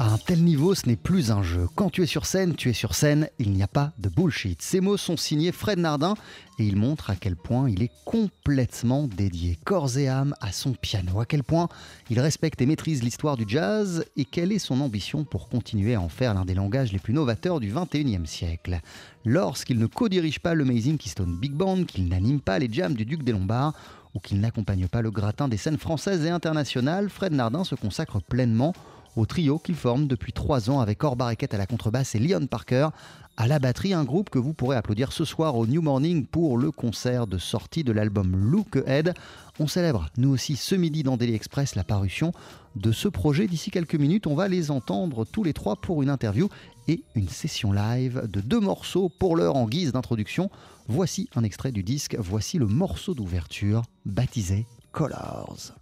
À 0.00 0.14
un 0.14 0.16
tel 0.16 0.42
niveau, 0.42 0.74
ce 0.74 0.88
n'est 0.88 0.96
plus 0.96 1.30
un 1.30 1.42
jeu. 1.42 1.68
Quand 1.74 1.90
tu 1.90 2.02
es 2.02 2.06
sur 2.06 2.24
scène, 2.24 2.54
tu 2.54 2.70
es 2.70 2.72
sur 2.72 2.94
scène, 2.94 3.28
il 3.38 3.50
n'y 3.50 3.62
a 3.62 3.68
pas 3.68 3.92
de 3.98 4.08
bullshit. 4.08 4.62
Ces 4.62 4.80
mots 4.80 4.96
sont 4.96 5.18
signés 5.18 5.52
Fred 5.52 5.78
Nardin 5.78 6.14
et 6.58 6.64
il 6.64 6.76
montre 6.76 7.10
à 7.10 7.16
quel 7.16 7.36
point 7.36 7.68
il 7.68 7.82
est 7.82 7.90
complètement 8.06 9.06
dédié, 9.06 9.58
corps 9.62 9.98
et 9.98 10.08
âme, 10.08 10.34
à 10.40 10.52
son 10.52 10.72
piano, 10.72 11.20
à 11.20 11.26
quel 11.26 11.44
point 11.44 11.68
il 12.08 12.18
respecte 12.18 12.62
et 12.62 12.66
maîtrise 12.66 13.02
l'histoire 13.02 13.36
du 13.36 13.44
jazz 13.46 14.06
et 14.16 14.24
quelle 14.24 14.52
est 14.52 14.58
son 14.58 14.80
ambition 14.80 15.24
pour 15.24 15.50
continuer 15.50 15.94
à 15.94 16.00
en 16.00 16.08
faire 16.08 16.32
l'un 16.32 16.46
des 16.46 16.54
langages 16.54 16.94
les 16.94 16.98
plus 16.98 17.12
novateurs 17.12 17.60
du 17.60 17.70
21e 17.70 18.24
siècle. 18.24 18.80
Lorsqu'il 19.26 19.78
ne 19.78 19.84
co-dirige 19.84 20.40
pas 20.40 20.54
le 20.54 20.64
Amazing 20.64 20.96
Keystone 20.96 21.36
Big 21.36 21.52
Band, 21.52 21.84
qu'il 21.84 22.08
n'anime 22.08 22.40
pas 22.40 22.58
les 22.58 22.72
jams 22.72 22.94
du 22.94 23.04
Duc 23.04 23.22
des 23.22 23.32
Lombards, 23.32 23.74
ou 24.14 24.18
qu'il 24.18 24.40
n'accompagne 24.40 24.88
pas 24.88 25.02
le 25.02 25.10
gratin 25.10 25.46
des 25.46 25.58
scènes 25.58 25.76
françaises 25.76 26.24
et 26.24 26.30
internationales, 26.30 27.10
Fred 27.10 27.34
Nardin 27.34 27.64
se 27.64 27.74
consacre 27.74 28.22
pleinement 28.22 28.72
au 29.20 29.26
trio 29.26 29.58
qu'il 29.58 29.74
forme 29.74 30.06
depuis 30.06 30.32
trois 30.32 30.70
ans 30.70 30.80
avec 30.80 31.04
Or 31.04 31.14
Barricette 31.14 31.52
à 31.52 31.58
la 31.58 31.66
contrebasse 31.66 32.14
et 32.14 32.18
Leon 32.18 32.46
Parker 32.46 32.88
à 33.36 33.46
la 33.46 33.58
batterie, 33.58 33.94
un 33.94 34.04
groupe 34.04 34.30
que 34.30 34.38
vous 34.38 34.54
pourrez 34.54 34.76
applaudir 34.76 35.12
ce 35.12 35.24
soir 35.24 35.56
au 35.56 35.66
New 35.66 35.82
Morning 35.82 36.26
pour 36.26 36.58
le 36.58 36.70
concert 36.70 37.26
de 37.26 37.38
sortie 37.38 37.84
de 37.84 37.92
l'album 37.92 38.34
Look 38.34 38.76
Ahead. 38.86 39.14
On 39.58 39.66
célèbre, 39.66 40.08
nous 40.16 40.30
aussi, 40.30 40.56
ce 40.56 40.74
midi 40.74 41.02
dans 41.02 41.16
Daily 41.16 41.34
Express, 41.34 41.74
la 41.74 41.84
parution 41.84 42.32
de 42.76 42.92
ce 42.92 43.08
projet. 43.08 43.46
D'ici 43.46 43.70
quelques 43.70 43.94
minutes, 43.94 44.26
on 44.26 44.34
va 44.34 44.48
les 44.48 44.70
entendre 44.70 45.24
tous 45.24 45.42
les 45.42 45.52
trois 45.52 45.76
pour 45.76 46.02
une 46.02 46.10
interview 46.10 46.48
et 46.88 47.02
une 47.14 47.28
session 47.28 47.72
live 47.72 48.26
de 48.26 48.40
deux 48.40 48.60
morceaux 48.60 49.08
pour 49.08 49.36
l'heure 49.36 49.56
en 49.56 49.66
guise 49.66 49.92
d'introduction. 49.92 50.50
Voici 50.88 51.28
un 51.34 51.44
extrait 51.44 51.72
du 51.72 51.82
disque, 51.82 52.16
voici 52.18 52.58
le 52.58 52.66
morceau 52.66 53.14
d'ouverture 53.14 53.82
baptisé 54.04 54.66
Colors. 54.92 55.74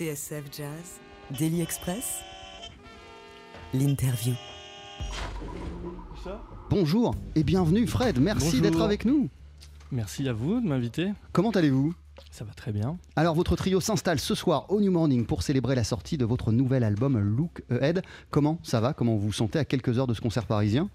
TSF 0.00 0.44
Jazz, 0.50 0.98
Daily 1.38 1.60
Express, 1.60 2.20
l'interview. 3.74 4.32
Bonjour 6.70 7.14
et 7.34 7.44
bienvenue 7.44 7.86
Fred, 7.86 8.18
merci 8.18 8.62
d'être 8.62 8.80
avec 8.80 9.04
nous. 9.04 9.28
Merci 9.92 10.26
à 10.26 10.32
vous 10.32 10.58
de 10.62 10.66
m'inviter. 10.66 11.12
Comment 11.34 11.50
allez-vous? 11.50 11.92
Ça 12.30 12.46
va 12.46 12.54
très 12.54 12.72
bien. 12.72 12.96
Alors 13.14 13.34
votre 13.34 13.56
trio 13.56 13.78
s'installe 13.78 14.20
ce 14.20 14.34
soir 14.34 14.64
au 14.70 14.80
New 14.80 14.90
Morning 14.90 15.26
pour 15.26 15.42
célébrer 15.42 15.74
la 15.74 15.84
sortie 15.84 16.16
de 16.16 16.24
votre 16.24 16.50
nouvel 16.50 16.82
album 16.82 17.18
Look 17.18 17.62
Ahead. 17.68 18.00
Comment 18.30 18.58
ça 18.62 18.80
va? 18.80 18.94
Comment 18.94 19.16
vous 19.16 19.26
vous 19.26 19.32
sentez 19.34 19.58
à 19.58 19.66
quelques 19.66 19.98
heures 19.98 20.06
de 20.06 20.14
ce 20.14 20.22
concert 20.22 20.46
parisien? 20.46 20.88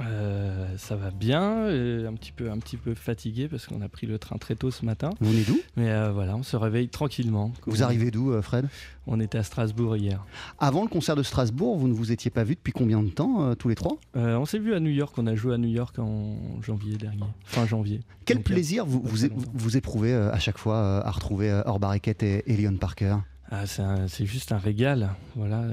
Euh, 0.00 0.76
ça 0.76 0.96
va 0.96 1.10
bien, 1.10 1.66
euh, 1.66 2.08
un 2.08 2.14
petit 2.14 2.32
peu, 2.32 2.50
un 2.50 2.58
petit 2.58 2.76
peu 2.76 2.94
fatigué 2.94 3.48
parce 3.48 3.66
qu'on 3.66 3.82
a 3.82 3.88
pris 3.88 4.06
le 4.06 4.18
train 4.18 4.36
très 4.36 4.54
tôt 4.54 4.70
ce 4.70 4.84
matin. 4.84 5.10
Vous 5.20 5.30
venez 5.30 5.42
d'où? 5.42 5.58
Mais 5.76 5.90
euh, 5.90 6.12
voilà, 6.12 6.36
on 6.36 6.42
se 6.42 6.56
réveille 6.56 6.88
tranquillement. 6.88 7.52
Vous 7.66 7.82
arrivez 7.82 8.10
d'où 8.10 8.40
Fred? 8.42 8.68
On 9.06 9.20
était 9.20 9.38
à 9.38 9.42
Strasbourg 9.42 9.96
hier. 9.96 10.24
Avant 10.58 10.82
le 10.82 10.88
concert 10.88 11.16
de 11.16 11.22
Strasbourg, 11.22 11.76
vous 11.78 11.88
ne 11.88 11.94
vous 11.94 12.12
étiez 12.12 12.30
pas 12.30 12.44
vus 12.44 12.54
depuis 12.54 12.72
combien 12.72 13.02
de 13.02 13.08
temps 13.08 13.42
euh, 13.42 13.54
tous 13.54 13.68
les 13.68 13.74
trois? 13.74 13.98
On 14.14 14.44
s'est 14.44 14.58
vu 14.58 14.74
à 14.74 14.80
New 14.80 14.90
York. 14.90 15.14
On 15.18 15.26
a 15.26 15.34
joué 15.34 15.54
à 15.54 15.58
New 15.58 15.68
York 15.68 15.98
en 15.98 16.36
janvier 16.62 16.96
dernier, 16.96 17.24
fin 17.44 17.66
janvier. 17.66 18.00
Quel 18.24 18.38
Donc, 18.38 18.46
plaisir 18.46 18.84
vous, 18.84 19.00
vous, 19.02 19.28
vous, 19.54 19.76
éprouvez 19.76 20.14
à 20.14 20.38
chaque 20.38 20.58
fois 20.58 21.04
à 21.04 21.10
retrouver 21.10 21.62
Orbareket 21.66 22.22
et, 22.22 22.44
et 22.46 22.56
Leon 22.56 22.76
Parker? 22.76 23.16
Ah, 23.50 23.66
c'est 23.66 24.26
juste 24.26 24.52
un 24.52 24.58
régal. 24.58 25.10
Voilà, 25.34 25.64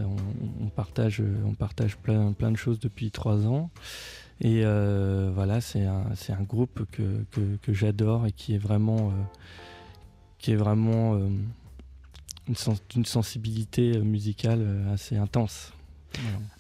on, 0.62 0.70
partage, 0.70 1.22
on 1.46 1.54
partage 1.54 1.98
plein, 1.98 2.32
de 2.32 2.56
choses 2.56 2.80
depuis 2.80 3.12
trois 3.12 3.46
ans. 3.48 3.70
Et 4.40 4.62
euh, 4.64 5.30
voilà, 5.34 5.60
c'est 5.60 5.86
un, 5.86 6.44
groupe 6.44 6.86
que, 6.92 7.74
j'adore 7.74 8.28
et 8.28 8.32
qui 8.32 8.56
est 8.56 8.58
vraiment, 8.58 9.10
euh, 9.10 9.24
qui 10.38 10.52
est 10.52 10.56
vraiment 10.56 11.16
euh, 11.16 11.30
une, 12.96 13.06
sensibilité 13.06 14.00
musicale 14.00 14.62
euh, 14.62 14.94
assez 14.94 15.18
intense. 15.18 15.74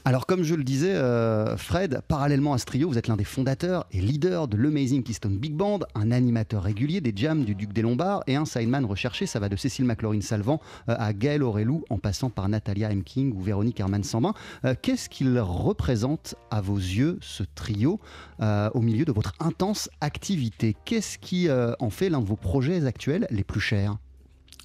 Alors 0.03 0.25
comme 0.25 0.43
je 0.43 0.53
le 0.53 0.63
disais, 0.63 0.93
euh, 0.93 1.57
Fred, 1.57 2.01
parallèlement 2.07 2.53
à 2.53 2.57
ce 2.57 2.65
trio, 2.65 2.87
vous 2.87 2.97
êtes 2.97 3.07
l'un 3.07 3.15
des 3.15 3.23
fondateurs 3.23 3.87
et 3.91 4.01
leaders 4.01 4.47
de 4.47 4.55
l'Amazing 4.55 5.03
Keystone 5.03 5.37
Big 5.37 5.53
Band, 5.53 5.79
un 5.95 6.11
animateur 6.11 6.63
régulier 6.63 7.01
des 7.01 7.11
jams 7.15 7.43
du 7.43 7.55
Duc 7.55 7.73
des 7.73 7.81
Lombards 7.81 8.23
et 8.27 8.35
un 8.35 8.45
sideman 8.45 8.85
recherché, 8.85 9.25
ça 9.25 9.39
va 9.39 9.49
de 9.49 9.55
Cécile 9.55 9.85
McLaurin-Salvant 9.85 10.61
euh, 10.89 10.95
à 10.99 11.13
Gaël 11.13 11.41
Aurelou 11.41 11.83
en 11.89 11.97
passant 11.97 12.29
par 12.29 12.47
Natalia 12.49 12.91
M. 12.91 13.03
King 13.03 13.33
ou 13.35 13.41
Véronique 13.41 13.79
Herman-Sambin. 13.79 14.33
Euh, 14.63 14.75
Qu'est-ce 14.79 15.09
qu'il 15.09 15.39
représente 15.39 16.35
à 16.51 16.61
vos 16.61 16.77
yeux, 16.77 17.17
ce 17.21 17.43
trio, 17.55 17.99
au 18.39 18.81
milieu 18.81 19.05
de 19.05 19.11
votre 19.11 19.33
intense 19.39 19.89
activité? 20.01 20.75
Qu'est-ce 20.85 21.17
qui 21.17 21.49
en 21.49 21.89
fait 21.89 22.09
l'un 22.09 22.19
de 22.19 22.25
vos 22.25 22.35
projets 22.35 22.85
actuels 22.85 23.27
les 23.31 23.43
plus 23.43 23.59
chers? 23.59 23.97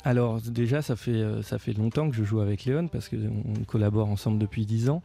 Alors 0.05 0.41
déjà, 0.41 0.81
ça 0.82 0.97
fait, 0.97 1.11
euh, 1.11 1.43
ça 1.43 1.58
fait 1.58 1.73
longtemps 1.73 2.08
que 2.08 2.17
je 2.17 2.25
joue 2.25 2.41
avec 2.41 2.64
Léon 2.64 2.88
parce 2.88 3.08
qu'on 3.08 3.64
collabore 3.67 4.08
ensemble 4.08 4.38
depuis 4.38 4.64
10 4.64 4.91
ans. 4.91 5.02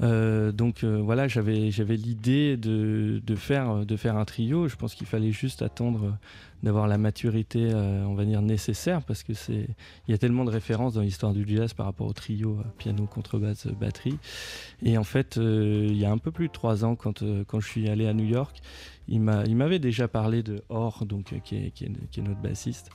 Euh, 0.00 0.52
donc 0.52 0.84
euh, 0.84 1.00
voilà, 1.02 1.28
j'avais 1.28 1.70
l'idée 1.96 2.56
de, 2.56 3.20
faire, 3.36 3.68
un 3.68 4.24
trio. 4.24 4.68
Je 4.68 4.76
pense 4.76 4.94
qu'il 4.94 5.06
fallait 5.06 5.32
juste 5.32 5.62
attendre 5.62 6.16
d'avoir 6.62 6.88
la 6.88 6.98
maturité, 6.98 7.70
euh, 7.72 8.04
on 8.06 8.14
va 8.14 8.24
dire, 8.24 8.42
nécessaire 8.42 9.02
parce 9.02 9.22
que 9.22 9.32
il 9.48 9.66
y 10.08 10.12
a 10.12 10.18
tellement 10.18 10.44
de 10.44 10.50
références 10.50 10.94
dans 10.94 11.02
l'histoire 11.02 11.32
du 11.32 11.44
jazz 11.46 11.72
par 11.72 11.86
rapport 11.86 12.08
au 12.08 12.12
trio, 12.12 12.58
piano, 12.78 13.06
contrebasse, 13.06 13.66
batterie. 13.68 14.18
Et 14.82 14.98
en 14.98 15.04
fait, 15.04 15.36
il 15.36 15.96
y 15.96 16.04
a 16.04 16.10
un 16.10 16.18
peu 16.18 16.32
plus 16.32 16.48
de 16.48 16.52
trois 16.52 16.84
ans, 16.84 16.96
quand, 16.96 17.22
je 17.22 17.66
suis 17.66 17.88
allé 17.88 18.06
à 18.08 18.14
New 18.14 18.24
York, 18.24 18.60
il 19.10 19.20
m'a- 19.20 19.44
il 19.46 19.56
m'avait 19.56 19.78
déjà 19.78 20.08
parlé 20.08 20.42
de 20.42 20.62
Or, 20.68 21.06
donc, 21.06 21.32
qui, 21.44 21.56
est, 21.56 22.20
notre 22.20 22.40
bassiste. 22.40 22.90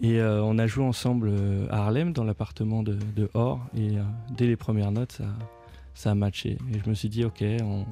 Et 0.00 0.22
on 0.22 0.56
a 0.58 0.66
joué 0.66 0.84
ensemble 0.84 1.32
à 1.68 1.82
Harlem, 1.82 2.12
dans 2.12 2.24
l'appartement 2.24 2.82
de, 2.82 2.96
de 3.16 3.28
Or. 3.34 3.60
Et 3.76 3.96
dès 4.36 4.46
les 4.46 4.56
premières 4.56 4.92
notes, 4.92 5.12
ça, 5.12 5.26
ça 5.94 6.10
a 6.10 6.14
matché. 6.14 6.58
Et 6.72 6.80
je 6.84 6.88
me 6.88 6.94
suis 6.94 7.08
dit, 7.08 7.24
ok, 7.24 7.42
on- 7.62 7.84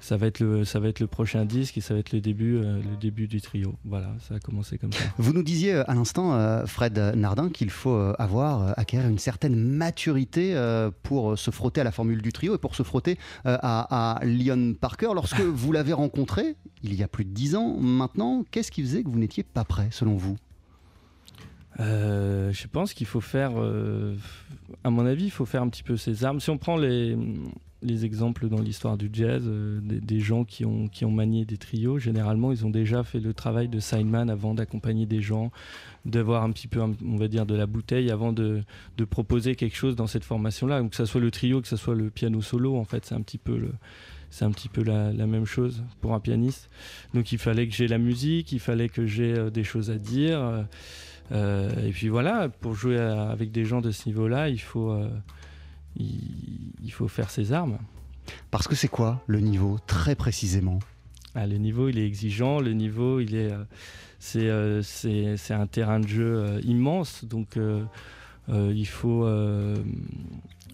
ça, 0.00 0.18
va 0.18 0.26
être 0.26 0.40
le, 0.40 0.66
ça 0.66 0.80
va 0.80 0.88
être 0.88 1.00
le 1.00 1.06
prochain 1.06 1.46
disque 1.46 1.78
et 1.78 1.80
ça 1.80 1.94
va 1.94 2.00
être 2.00 2.12
le 2.12 2.20
début, 2.20 2.56
euh, 2.56 2.76
le 2.82 2.96
début 3.00 3.26
du 3.26 3.40
trio. 3.40 3.74
Voilà, 3.86 4.08
ça 4.28 4.34
a 4.34 4.38
commencé 4.38 4.76
comme 4.76 4.92
ça. 4.92 5.02
Vous 5.16 5.32
nous 5.32 5.42
disiez 5.42 5.72
euh, 5.72 5.90
à 5.90 5.94
l'instant, 5.94 6.34
euh, 6.34 6.66
Fred 6.66 6.98
Nardin, 7.16 7.48
qu'il 7.48 7.70
faut 7.70 7.96
avoir, 8.18 8.78
acquérir 8.78 9.08
une 9.08 9.18
certaine 9.18 9.56
maturité 9.56 10.54
euh, 10.54 10.90
pour 11.04 11.38
se 11.38 11.50
frotter 11.50 11.80
à 11.80 11.84
la 11.84 11.90
formule 11.92 12.20
du 12.20 12.32
trio 12.32 12.54
et 12.54 12.58
pour 12.58 12.74
se 12.74 12.82
frotter 12.82 13.18
à, 13.46 14.18
à 14.18 14.24
Leon 14.26 14.74
Parker. 14.78 15.08
Lorsque 15.14 15.40
vous 15.40 15.72
l'avez 15.72 15.94
rencontré, 15.94 16.54
il 16.82 16.92
y 16.94 17.02
a 17.02 17.08
plus 17.08 17.24
de 17.24 17.30
dix 17.30 17.56
ans 17.56 17.74
maintenant, 17.80 18.44
qu'est-ce 18.50 18.70
qui 18.70 18.82
faisait 18.82 19.02
que 19.02 19.08
vous 19.08 19.18
n'étiez 19.18 19.42
pas 19.42 19.64
prêt, 19.64 19.88
selon 19.90 20.16
vous? 20.16 20.36
Euh, 21.80 22.52
je 22.52 22.66
pense 22.66 22.94
qu'il 22.94 23.06
faut 23.06 23.20
faire, 23.20 23.52
euh, 23.56 24.14
à 24.84 24.90
mon 24.90 25.06
avis, 25.06 25.24
il 25.24 25.30
faut 25.30 25.46
faire 25.46 25.62
un 25.62 25.68
petit 25.68 25.82
peu 25.82 25.96
ses 25.96 26.24
armes. 26.24 26.40
Si 26.40 26.50
on 26.50 26.58
prend 26.58 26.76
les, 26.76 27.16
les 27.82 28.04
exemples 28.04 28.48
dans 28.48 28.60
l'histoire 28.60 28.96
du 28.96 29.10
jazz, 29.12 29.42
euh, 29.46 29.80
des, 29.82 30.20
gens 30.20 30.44
qui 30.44 30.64
ont, 30.64 31.10
manié 31.10 31.44
des 31.44 31.56
trios, 31.56 31.98
généralement, 31.98 32.52
ils 32.52 32.64
ont 32.64 32.70
déjà 32.70 33.02
fait 33.02 33.20
le 33.20 33.34
travail 33.34 33.68
de 33.68 33.80
sideman 33.80 34.30
avant 34.30 34.54
d'accompagner 34.54 35.06
des 35.06 35.20
gens, 35.20 35.50
d'avoir 36.04 36.44
un 36.44 36.52
petit 36.52 36.68
peu, 36.68 36.80
on 36.80 37.16
va 37.16 37.28
dire, 37.28 37.44
de 37.46 37.54
la 37.54 37.66
bouteille 37.66 38.10
avant 38.10 38.32
de, 38.32 38.62
proposer 39.10 39.56
quelque 39.56 39.76
chose 39.76 39.96
dans 39.96 40.06
cette 40.06 40.24
formation-là. 40.24 40.82
Que 40.84 40.96
ce 40.96 41.06
soit 41.06 41.20
le 41.20 41.30
trio, 41.30 41.60
que 41.60 41.68
ce 41.68 41.76
soit 41.76 41.94
le 41.94 42.10
piano 42.10 42.40
solo, 42.40 42.76
en 42.76 42.84
fait, 42.84 43.04
c'est 43.04 43.14
un 43.14 43.22
petit 43.22 43.38
peu. 43.38 43.68
C'est 44.30 44.44
un 44.44 44.50
petit 44.50 44.68
peu 44.68 44.82
la, 44.82 45.12
la 45.12 45.28
même 45.28 45.44
chose 45.44 45.84
pour 46.00 46.12
un 46.12 46.18
pianiste. 46.18 46.68
Donc 47.14 47.30
il 47.30 47.38
fallait 47.38 47.68
que 47.68 47.72
j'ai 47.72 47.86
la 47.86 47.98
musique, 47.98 48.50
il 48.50 48.58
fallait 48.58 48.88
que 48.88 49.06
j'ai 49.06 49.48
des 49.52 49.62
choses 49.62 49.92
à 49.92 49.98
dire. 49.98 50.66
Euh, 51.32 51.86
et 51.86 51.90
puis 51.90 52.08
voilà, 52.08 52.48
pour 52.48 52.74
jouer 52.74 52.98
à- 52.98 53.30
avec 53.30 53.50
des 53.50 53.64
gens 53.64 53.80
de 53.80 53.90
ce 53.90 54.08
niveau-là, 54.08 54.48
il 54.48 54.60
faut, 54.60 54.90
euh, 54.90 55.08
il, 55.96 56.20
il 56.82 56.92
faut 56.92 57.08
faire 57.08 57.30
ses 57.30 57.52
armes. 57.52 57.78
Parce 58.50 58.68
que 58.68 58.74
c'est 58.74 58.88
quoi 58.88 59.22
le 59.26 59.40
niveau, 59.40 59.78
très 59.86 60.14
précisément? 60.14 60.78
Ah, 61.34 61.46
le 61.46 61.56
niveau, 61.56 61.88
il 61.88 61.98
est 61.98 62.06
exigeant. 62.06 62.60
Le 62.60 62.72
niveau, 62.72 63.20
il 63.20 63.34
est, 63.34 63.50
euh, 63.52 63.64
c'est, 64.18 64.48
euh, 64.48 64.82
c'est, 64.82 65.36
c'est 65.36 65.54
un 65.54 65.66
terrain 65.66 66.00
de 66.00 66.06
jeu 66.06 66.36
euh, 66.36 66.60
immense. 66.62 67.24
Donc, 67.24 67.58
il 68.48 68.86
faut, 68.86 69.26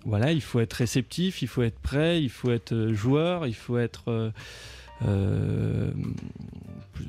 voilà, 0.04 0.32
il 0.32 0.40
faut 0.42 0.60
être 0.60 0.74
réceptif, 0.74 1.42
il 1.42 1.48
faut 1.48 1.62
être 1.62 1.78
prêt, 1.78 2.22
il 2.22 2.30
faut 2.30 2.50
être 2.50 2.92
joueur, 2.92 3.46
il 3.46 3.54
faut 3.54 3.78
être, 3.78 4.32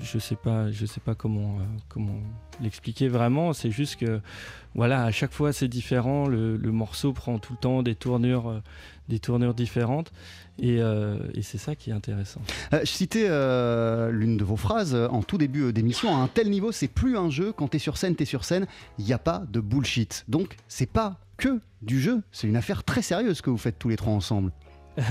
je 0.02 0.20
sais 0.20 0.36
pas, 0.36 0.72
je 0.72 0.86
sais 0.86 1.00
pas 1.02 1.16
comment, 1.16 1.58
euh, 1.60 1.64
comment 1.90 2.20
l'expliquer 2.62 3.08
vraiment. 3.08 3.54
C'est 3.54 3.72
juste 3.72 3.98
que, 3.98 4.22
voilà, 4.76 5.04
à 5.04 5.12
chaque 5.12 5.32
fois 5.34 5.54
c'est 5.54 5.68
différent. 5.68 6.28
Le, 6.28 6.58
le 6.58 6.72
morceau 6.72 7.14
prend 7.14 7.40
tout 7.40 7.54
le 7.54 7.60
temps 7.60 7.84
des 7.84 7.96
tournures, 7.96 8.50
euh, 8.50 8.60
des 9.10 9.20
tournures 9.20 9.54
différentes, 9.54 10.12
et, 10.60 10.78
euh, 10.82 11.18
et 11.34 11.42
c'est 11.42 11.58
ça 11.58 11.76
qui 11.76 11.90
est 11.90 11.94
intéressant. 11.94 12.42
Euh, 12.74 12.80
Je 12.82 12.92
citais 12.92 13.26
euh, 13.28 14.12
l'une 14.12 14.38
de 14.38 14.44
vos 14.44 14.56
phrases 14.58 14.96
euh, 14.96 15.08
en 15.10 15.22
tout 15.24 15.38
début 15.38 15.64
euh, 15.64 15.74
d'émission. 15.74 16.16
À 16.16 16.20
un 16.20 16.28
tel 16.28 16.50
niveau, 16.50 16.72
c'est 16.72 16.88
plus 16.88 17.18
un 17.18 17.30
jeu. 17.30 17.52
Quand 17.52 17.68
t'es 17.68 17.80
sur 17.80 17.98
scène, 17.98 18.16
t'es 18.16 18.26
sur 18.26 18.46
scène. 18.46 18.68
Il 19.00 19.06
n'y 19.06 19.14
a 19.14 19.20
pas 19.20 19.44
de 19.52 19.60
bullshit. 19.60 20.24
Donc, 20.28 20.56
c'est 20.68 20.90
pas 20.90 21.18
que 21.38 21.60
du 21.82 22.00
jeu. 22.00 22.22
C'est 22.32 22.48
une 22.48 22.56
affaire 22.56 22.84
très 22.84 23.02
sérieuse 23.02 23.42
que 23.42 23.50
vous 23.50 23.58
faites 23.58 23.78
tous 23.80 23.90
les 23.90 23.98
trois 23.98 24.14
ensemble. 24.14 24.52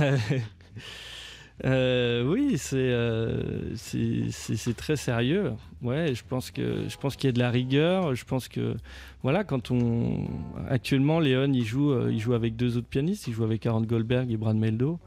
Euh, 1.66 2.24
oui, 2.24 2.56
c'est 2.56 2.76
euh, 2.78 3.74
c'est- 3.76 4.30
très 4.76 4.96
sérieux. 4.96 5.52
Ouais, 5.82 6.14
je 6.14 6.22
pense 6.26 6.50
que 6.50 6.88
je 6.88 6.96
pense 6.96 7.16
qu'il 7.16 7.28
y 7.28 7.30
a 7.30 7.32
de 7.32 7.38
la 7.38 7.50
rigueur. 7.50 8.14
Je 8.14 8.24
pense 8.24 8.48
que 8.48 8.74
voilà, 9.22 9.44
quand 9.44 9.70
on 9.70 10.26
actuellement 10.68 11.20
Léon 11.20 11.52
il 11.52 11.64
joue 11.64 11.92
euh, 11.92 12.10
il 12.12 12.18
joue 12.18 12.32
avec 12.32 12.56
deux 12.56 12.78
autres 12.78 12.86
pianistes. 12.88 13.26
Il 13.26 13.34
joue 13.34 13.44
avec 13.44 13.66
Aaron 13.66 13.82
Goldberg 13.82 14.30
et 14.30 14.36
Brad 14.38 14.56
Meldo. 14.56 14.98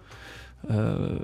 Euh, 0.69 1.17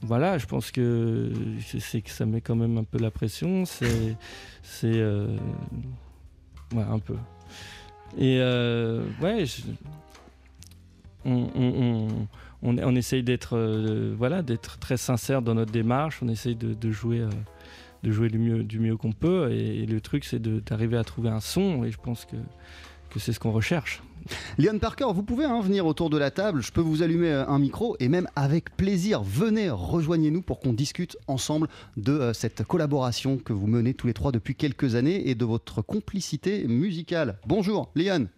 voilà, 0.00 0.38
je 0.38 0.46
pense 0.46 0.70
que 0.72 1.30
c'est- 1.60 2.00
que 2.02 2.10
ça 2.10 2.26
met 2.26 2.40
quand 2.40 2.56
même 2.56 2.76
un 2.78 2.84
peu 2.84 2.98
la 2.98 3.10
pression. 3.12 3.64
C'est 3.66 4.16
c'est 4.62 5.00
un 6.76 6.98
peu. 6.98 7.14
Et 8.18 8.38
ouais, 9.22 9.44
on, 11.24 12.96
essaye 12.96 13.22
d'être 13.22 13.56
euh, 13.56 14.14
voilà 14.16 14.42
d'être 14.42 14.78
très 14.78 14.96
sincère 14.96 15.42
dans 15.42 15.54
notre 15.54 15.72
démarche. 15.72 16.20
On 16.22 16.28
essaye 16.28 16.56
de, 16.56 16.90
jouer 16.90 17.20
euh, 17.20 17.30
de 18.02 18.10
jouer 18.10 18.28
du 18.28 18.38
mieux 18.38 18.62
du 18.64 18.78
mieux 18.78 18.96
qu'on 18.96 19.12
peut. 19.12 19.50
Et, 19.52 19.86
le 19.86 20.00
truc 20.00 20.24
c'est 20.24 20.40
d'arriver 20.40 20.96
à 20.96 21.04
trouver 21.04 21.30
un 21.30 21.40
son. 21.40 21.84
Et 21.84 21.90
je 21.90 21.98
pense 21.98 22.24
que 22.24 22.36
c'est 23.18 23.32
ce 23.32 23.40
qu'on 23.40 23.52
recherche. 23.52 24.02
Leon 24.58 24.78
Parker, 24.78 25.06
vous 25.14 25.22
pouvez 25.22 25.44
hein, 25.44 25.60
venir 25.60 25.86
autour 25.86 26.10
de 26.10 26.18
la 26.18 26.30
table. 26.30 26.62
Je 26.62 26.72
peux 26.72 26.80
vous 26.80 27.02
allumer 27.02 27.30
euh, 27.30 27.46
un 27.46 27.58
micro 27.58 27.96
et 28.00 28.08
même 28.08 28.28
avec 28.36 28.76
plaisir, 28.76 29.22
venez, 29.22 29.70
rejoignez-nous 29.70 30.42
pour 30.42 30.60
qu'on 30.60 30.72
discute 30.72 31.16
ensemble 31.26 31.68
de 31.96 32.12
euh, 32.12 32.32
cette 32.32 32.64
collaboration 32.64 33.38
que 33.38 33.52
vous 33.52 33.66
menez 33.66 33.94
tous 33.94 34.06
les 34.06 34.14
trois 34.14 34.32
depuis 34.32 34.54
quelques 34.54 34.94
années 34.94 35.28
et 35.28 35.34
de 35.34 35.44
votre 35.44 35.82
complicité 35.82 36.66
musicale. 36.66 37.38
Bonjour, 37.46 37.90
Leon. 37.94 38.28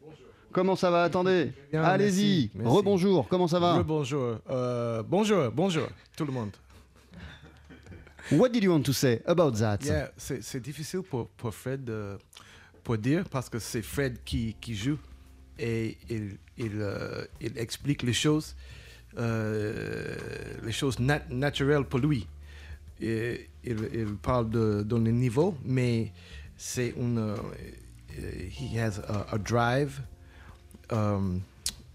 Comment 0.53 0.75
ça 0.77 0.91
va 0.91 1.05
Attendez. 1.05 1.53
Allez-y. 1.73 2.51
Rebonjour. 2.63 3.29
Comment 3.29 3.47
ça 3.49 3.59
va 3.61 3.83
bonjour. 3.83 4.39
Euh, 4.51 5.03
bonjour, 5.03 5.51
bonjour, 5.53 5.87
tout 6.17 6.25
le 6.25 6.33
monde. 6.33 6.51
What 8.33 8.51
did 8.51 8.63
you 8.65 8.73
want 8.73 8.83
to 8.83 8.93
say 8.93 9.23
about 9.27 9.53
that? 9.53 9.79
Yeah, 9.85 10.11
c'est 10.17 10.61
difficile 10.61 11.03
pour, 11.03 11.29
pour 11.31 11.53
Fred 11.55 11.85
de, 11.85 12.17
pour 12.85 12.97
dire 12.99 13.25
parce 13.29 13.49
que 13.49 13.59
c'est 13.59 13.83
Fred 13.83 14.19
qui, 14.25 14.55
qui 14.61 14.75
joue 14.75 14.99
et 15.59 15.97
il, 16.09 16.37
il, 16.57 16.73
euh, 16.81 17.25
il 17.41 17.59
explique 17.59 18.03
les 18.03 18.13
choses, 18.13 18.55
euh, 19.19 20.15
les 20.65 20.73
choses 20.73 20.99
nat- 21.01 21.27
naturelles 21.31 21.85
pour 21.85 21.99
lui. 22.01 22.27
Et 23.01 23.49
il, 23.65 23.77
il 23.95 24.15
parle 24.17 24.49
de, 24.51 24.83
dans 24.83 24.99
les 24.99 25.13
niveaux, 25.13 25.55
mais 25.65 26.13
c'est 26.57 26.95
une. 26.97 27.19
euh, 27.19 27.37
he 28.61 28.77
has 28.79 29.01
a, 29.09 29.27
a 29.35 29.39
drive 29.39 30.01
um, 30.91 31.43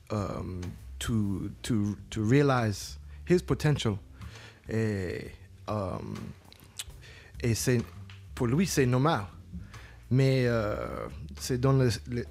um, 0.09 0.61
to, 0.99 1.49
to, 1.63 1.95
realize 2.21 2.97
his 3.25 3.41
potential. 3.41 3.99
Et, 4.69 5.31
um, 5.67 6.15
et 7.41 7.55
c'est, 7.55 7.81
pour 8.33 8.47
lui, 8.47 8.65
c'est 8.65 8.85
normal. 8.85 9.25
Mais 10.11 10.45
euh, 10.45 11.07
c'est 11.39 11.59
dans, 11.59 11.73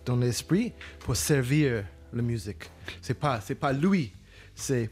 dans 0.04 0.16
l'esprit 0.16 0.72
pour 1.00 1.16
servir 1.16 1.84
la 2.12 2.22
musique. 2.22 2.70
C'est 3.02 3.14
pas, 3.14 3.40
c'est 3.40 3.56
pas 3.56 3.72
lui. 3.72 4.12
C'est, 4.54 4.90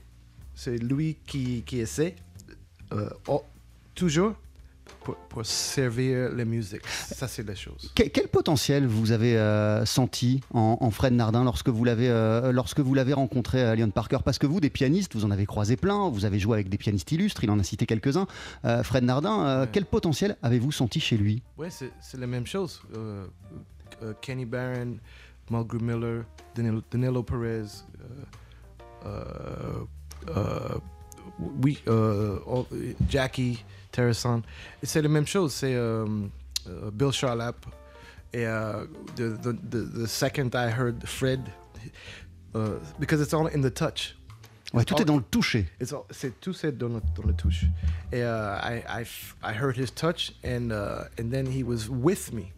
c'est 0.54 0.78
lui 0.78 1.16
qui, 1.26 1.62
qui 1.62 1.78
essaie 1.78 2.16
euh, 2.92 3.08
oh, 3.28 3.44
toujours 3.94 4.34
pour, 5.04 5.16
pour 5.16 5.44
servir 5.46 6.30
la 6.32 6.44
musique. 6.44 6.82
Ça, 6.86 7.28
c'est 7.28 7.46
la 7.46 7.54
chose. 7.54 7.90
Que- 7.94 8.04
Quel, 8.04 8.28
potentiel 8.28 8.86
vous 8.86 9.12
avez 9.12 9.36
euh, 9.36 9.84
senti 9.84 10.40
en, 10.52 10.78
en 10.80 10.90
Fred 10.90 11.12
Nardin 11.12 11.44
lorsque 11.44 11.68
vous 11.68 11.84
l'avez 11.84 12.08
euh, 12.08 12.52
lorsque 12.52 12.80
vous 12.80 12.94
l'avez 12.94 13.12
rencontré 13.12 13.62
à 13.62 13.74
Leon 13.74 13.90
Parker? 13.90 14.18
Parce 14.24 14.38
que 14.38 14.46
vous, 14.46 14.60
des 14.60 14.70
pianistes, 14.70 15.14
vous 15.14 15.24
en 15.24 15.30
avez 15.30 15.46
croisé 15.46 15.76
plein, 15.76 16.08
vous 16.08 16.24
avez 16.24 16.38
joué 16.38 16.54
avec 16.56 16.68
des 16.68 16.78
pianistes 16.78 17.10
illustres, 17.12 17.42
il 17.44 17.50
en 17.50 17.58
a 17.58 17.62
cité 17.62 17.86
quelques-uns. 17.86 18.26
Euh, 18.64 18.82
Fred 18.82 19.04
Nardin, 19.04 19.60
Ouais. 19.62 19.68
quel 19.72 19.84
potentiel 19.86 20.36
avez-vous 20.42 20.72
senti 20.72 21.00
chez 21.00 21.16
lui? 21.16 21.42
Ouais, 21.58 21.68
c'est, 21.70 21.90
la 22.18 22.26
même 22.26 22.46
chose. 22.46 22.82
Kenny 24.20 24.44
Barron, 24.46 24.96
Mulgrew 25.50 25.80
Miller, 25.80 26.24
Danilo, 26.54 26.82
Danilo 26.90 27.22
Perez, 27.22 27.66
oui, 31.38 31.78
Jackie 33.08 33.64
Terrason. 33.92 34.42
C'est 34.82 35.02
la 35.02 35.08
même 35.08 35.26
chose. 35.26 35.52
C'est 35.52 35.74
euh, 35.74 36.06
euh, 36.66 36.90
Bill 36.92 37.12
Charlap. 37.12 37.64
Et 38.34 38.44
uh, 38.44 38.86
the, 39.16 39.36
the, 39.42 39.52
the, 39.70 40.04
the 40.04 40.06
second 40.06 40.54
I 40.54 40.70
heard 40.70 41.06
Fred, 41.06 41.52
uh, 42.54 42.78
because 42.98 43.20
it's 43.20 43.34
all 43.34 43.46
in 43.46 43.60
the 43.60 43.70
touch. 43.70 44.16
Ouais, 44.72 44.84
tout 44.84 44.94
Oh. 44.96 45.02
est 45.02 45.04
dans 45.04 45.16
le 45.18 45.22
toucher. 45.22 45.68
It's 45.78 45.92
all, 45.92 46.04
c'est 46.10 46.40
tout 46.40 46.54
c'est 46.54 46.72
dans 46.72 46.88
le, 46.88 47.02
dans 47.14 47.26
le 47.26 47.34
touche. 47.34 47.66
Et 48.10 48.20
uh, 48.20 48.58
I, 48.62 48.82
I, 48.88 49.04
I 49.42 49.52
heard 49.52 49.76
his 49.76 49.90
touch, 49.90 50.32
and 50.42 50.70
uh, 50.72 51.04
and 51.18 51.30
then 51.30 51.44
he 51.44 51.62
was 51.62 51.90
with 51.90 52.32
me. 52.32 52.52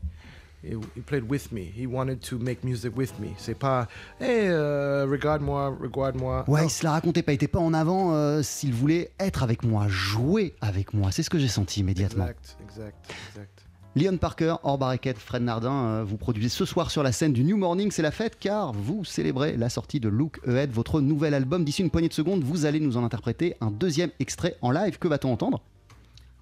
He, 0.64 1.00
played 1.02 1.30
with 1.30 1.52
me. 1.52 1.70
He 1.76 1.86
wanted 1.86 2.20
to 2.30 2.38
make 2.38 2.64
music 2.64 2.96
with 2.96 3.18
me. 3.20 3.28
C'est 3.36 3.58
pas, 3.58 3.86
hey, 4.20 4.48
uh, 4.48 5.04
regarde-moi, 5.10 5.76
regarde-moi. 5.80 6.44
Ouais, 6.48 6.62
Non. 6.62 6.66
il 6.66 6.70
se 6.70 6.84
la 6.84 6.92
racontait 6.92 7.22
pas, 7.22 7.32
il 7.32 7.36
était 7.36 7.48
pas 7.48 7.58
en 7.58 7.74
avant 7.74 8.14
euh, 8.14 8.42
s'il 8.42 8.72
voulait 8.72 9.10
être 9.20 9.42
avec 9.42 9.62
moi, 9.62 9.86
jouer 9.88 10.54
avec 10.62 10.94
moi. 10.94 11.10
C'est 11.12 11.22
ce 11.22 11.28
que 11.30 11.38
j'ai 11.38 11.48
senti 11.48 11.80
immédiatement. 11.80 12.24
Exact, 12.24 12.56
exact, 12.62 13.14
exact. 13.30 13.50
Leon 13.96 14.16
Parker, 14.16 14.56
hors 14.64 14.76
barriquette, 14.78 15.18
Fred 15.18 15.42
Nardin, 15.42 15.84
euh, 15.84 16.04
vous 16.04 16.16
produisez 16.16 16.48
ce 16.48 16.64
soir 16.64 16.90
sur 16.90 17.02
la 17.04 17.12
scène 17.12 17.32
du 17.32 17.44
New 17.44 17.56
Morning, 17.56 17.90
c'est 17.92 18.02
la 18.02 18.10
fête 18.10 18.36
car 18.40 18.72
vous 18.72 19.04
célébrez 19.04 19.56
la 19.56 19.68
sortie 19.68 20.00
de 20.00 20.08
Look 20.08 20.40
Ahead, 20.48 20.72
votre 20.72 21.00
nouvel 21.00 21.32
album. 21.34 21.64
D'ici 21.64 21.82
une 21.82 21.90
poignée 21.90 22.08
de 22.08 22.14
secondes, 22.14 22.42
vous 22.42 22.64
allez 22.66 22.80
nous 22.80 22.96
en 22.96 23.04
interpréter 23.04 23.54
un 23.60 23.70
deuxième 23.70 24.10
extrait 24.18 24.56
en 24.62 24.72
live. 24.72 24.98
Que 24.98 25.06
va-t-on 25.06 25.32
entendre? 25.32 25.62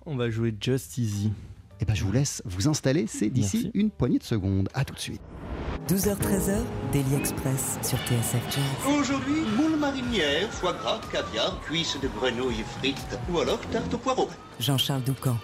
On 0.06 0.16
va 0.16 0.30
jouer 0.30 0.54
Just 0.58 0.96
Easy. 0.96 1.30
Eh 1.82 1.84
ben, 1.84 1.96
je 1.96 2.04
vous 2.04 2.12
laisse 2.12 2.42
vous 2.44 2.68
installer, 2.68 3.08
c'est 3.08 3.28
d'ici 3.28 3.72
une 3.74 3.90
poignée 3.90 4.20
de 4.20 4.22
secondes. 4.22 4.68
À 4.72 4.84
tout 4.84 4.94
de 4.94 5.00
suite. 5.00 5.20
12h-13h, 5.88 6.58
Daily 6.92 7.16
Express 7.16 7.76
sur 7.82 7.98
TSF 7.98 8.40
Jazz. 8.54 8.94
Aujourd'hui, 9.00 9.40
moule 9.56 9.76
marinière, 9.76 10.48
foie 10.52 10.74
gras, 10.74 11.00
caviar, 11.10 11.60
cuisses 11.62 11.98
de 12.00 12.06
grenouille 12.06 12.62
frites 12.78 13.18
ou 13.28 13.40
alors 13.40 13.58
tarte 13.72 13.92
au 13.92 13.98
poireau. 13.98 14.28
Jean-Charles 14.60 15.02
Doucan. 15.02 15.36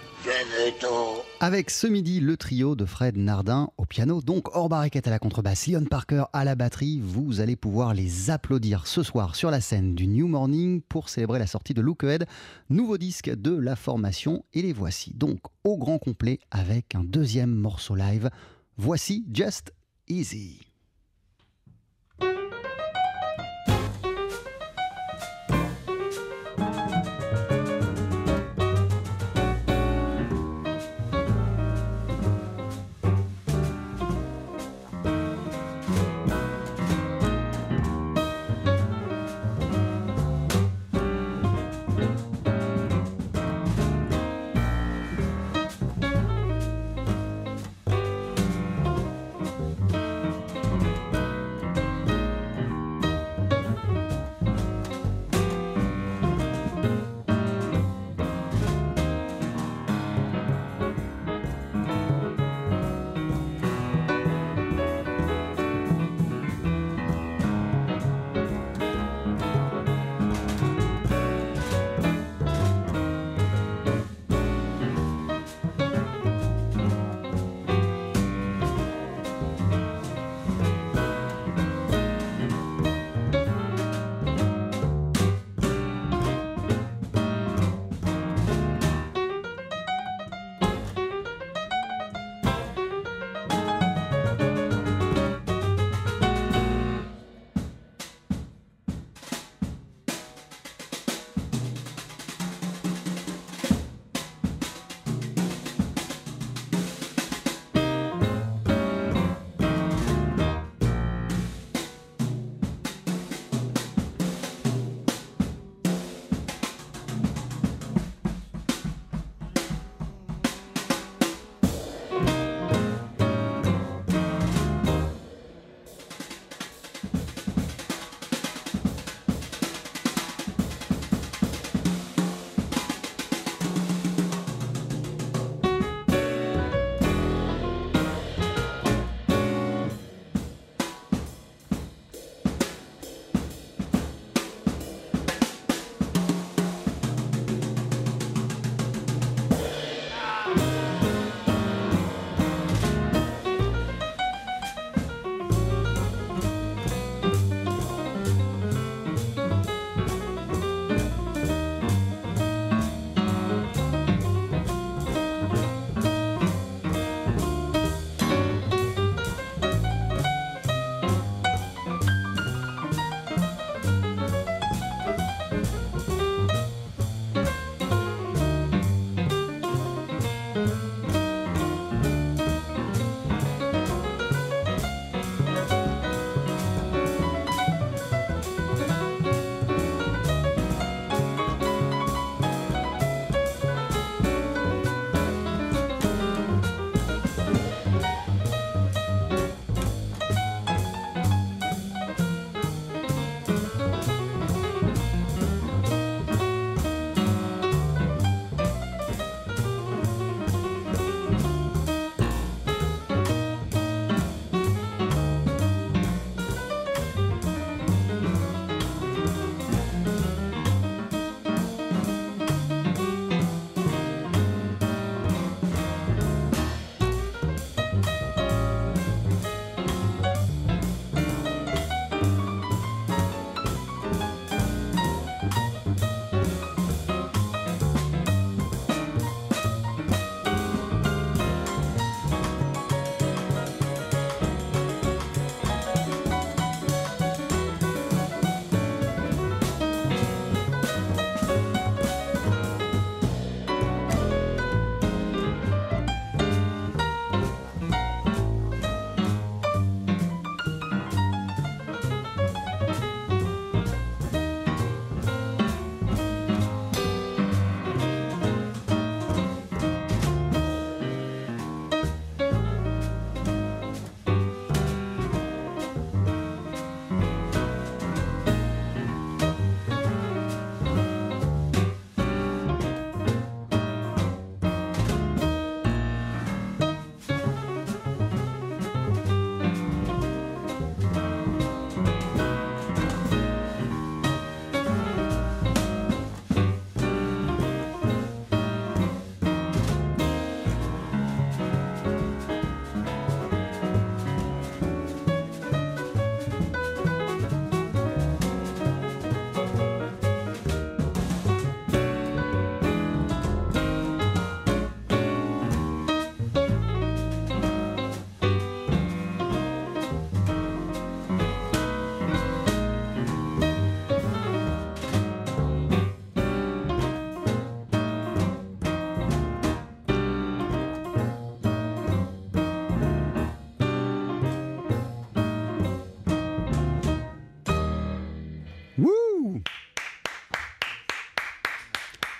Avec 1.39 1.69
ce 1.69 1.87
midi, 1.87 2.19
le 2.19 2.35
trio 2.35 2.75
de 2.75 2.85
Fred 2.85 3.15
Nardin 3.15 3.69
au 3.77 3.85
piano, 3.85 4.21
donc 4.21 4.55
hors 4.55 4.67
barriquette 4.67 5.07
à 5.07 5.09
la 5.09 5.19
contrebasse, 5.19 5.67
Leon 5.67 5.85
Parker 5.85 6.25
à 6.33 6.43
la 6.43 6.55
batterie. 6.55 6.99
Vous 7.01 7.39
allez 7.39 7.55
pouvoir 7.55 7.93
les 7.93 8.29
applaudir 8.29 8.85
ce 8.87 9.03
soir 9.03 9.35
sur 9.35 9.51
la 9.51 9.61
scène 9.61 9.95
du 9.95 10.07
New 10.07 10.27
Morning 10.27 10.81
pour 10.81 11.09
célébrer 11.09 11.39
la 11.39 11.47
sortie 11.47 11.73
de 11.73 11.81
Look 11.81 12.03
Ahead, 12.03 12.25
nouveau 12.69 12.97
disque 12.97 13.29
de 13.29 13.55
la 13.55 13.75
formation. 13.75 14.43
Et 14.53 14.61
les 14.61 14.73
voici 14.73 15.13
donc 15.13 15.39
au 15.63 15.77
grand 15.77 15.99
complet 15.99 16.39
avec 16.51 16.95
un 16.95 17.03
deuxième 17.03 17.55
morceau 17.55 17.95
live. 17.95 18.29
Voici 18.77 19.25
Just 19.33 19.73
Easy. 20.07 20.68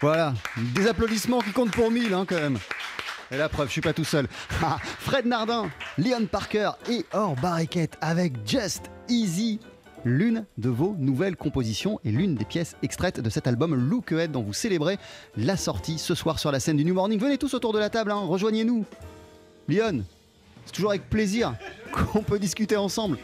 Voilà, 0.02 0.34
des 0.76 0.88
applaudissements 0.88 1.40
qui 1.40 1.52
comptent 1.52 1.72
pour 1.72 1.92
mille 1.92 2.14
hein, 2.14 2.26
quand 2.28 2.40
même. 2.40 2.58
Et 3.32 3.38
la 3.38 3.50
preuve, 3.50 3.68
je 3.68 3.74
suis 3.74 3.82
pas 3.82 3.94
tout 3.94 4.06
seul. 4.06 4.28
Ah, 4.64 4.78
Fred 4.82 5.26
Nardin, 5.26 5.70
Leon 5.98 6.26
Parker 6.26 6.72
et 6.90 7.06
Or 7.14 7.36
Barriquette 7.36 7.98
avec 8.02 8.34
Just 8.46 8.90
Easy, 9.10 9.60
l'une 10.06 10.46
de 10.58 10.70
vos 10.70 10.96
nouvelles 10.98 11.36
compositions 11.36 12.00
et 12.06 12.12
l'une 12.12 12.36
des 12.36 12.46
pièces 12.46 12.76
extraites 12.82 13.20
de 13.20 13.30
cet 13.30 13.46
album 13.48 13.76
Look 13.76 14.14
Ahead 14.14 14.32
dont 14.32 14.42
vous 14.42 14.54
célébrez 14.54 14.98
la 15.36 15.58
sortie 15.58 15.98
ce 15.98 16.16
soir 16.16 16.40
sur 16.40 16.52
la 16.52 16.60
scène 16.60 16.78
du 16.78 16.86
New 16.86 16.94
Morning. 16.94 17.20
Venez 17.20 17.38
tous 17.38 17.54
autour 17.54 17.74
de 17.74 17.80
la 17.80 17.90
table, 17.90 18.12
hein, 18.12 18.26
rejoignez-nous. 18.26 18.86
Leon, 19.68 20.04
c'est 20.66 20.72
toujours 20.72 20.92
avec 20.92 21.10
plaisir 21.10 21.56
qu'on 21.92 22.22
peut 22.24 22.40
discuter 22.40 22.78
ensemble. 22.78 23.18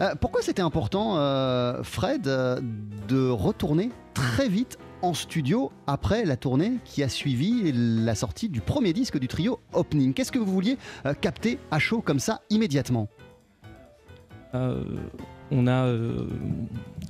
Euh, 0.00 0.14
pourquoi 0.14 0.42
c'était 0.42 0.62
important, 0.62 1.16
euh, 1.16 1.82
Fred, 1.82 2.28
euh, 2.28 2.60
de 3.08 3.28
retourner 3.28 3.90
très 4.14 4.48
vite 4.48 4.78
en 5.02 5.14
studio 5.14 5.72
après 5.86 6.24
la 6.24 6.36
tournée 6.36 6.74
qui 6.84 7.02
a 7.02 7.08
suivi 7.08 7.72
la 7.72 8.14
sortie 8.14 8.48
du 8.48 8.60
premier 8.60 8.92
disque 8.92 9.18
du 9.18 9.28
trio 9.28 9.60
Opening 9.72 10.14
Qu'est-ce 10.14 10.32
que 10.32 10.38
vous 10.38 10.52
vouliez 10.52 10.78
euh, 11.06 11.14
capter 11.14 11.58
à 11.70 11.78
chaud 11.78 12.00
comme 12.00 12.18
ça 12.18 12.40
immédiatement? 12.50 13.08
Euh, 14.54 14.82
on, 15.50 15.66
a, 15.66 15.86
euh, 15.86 16.26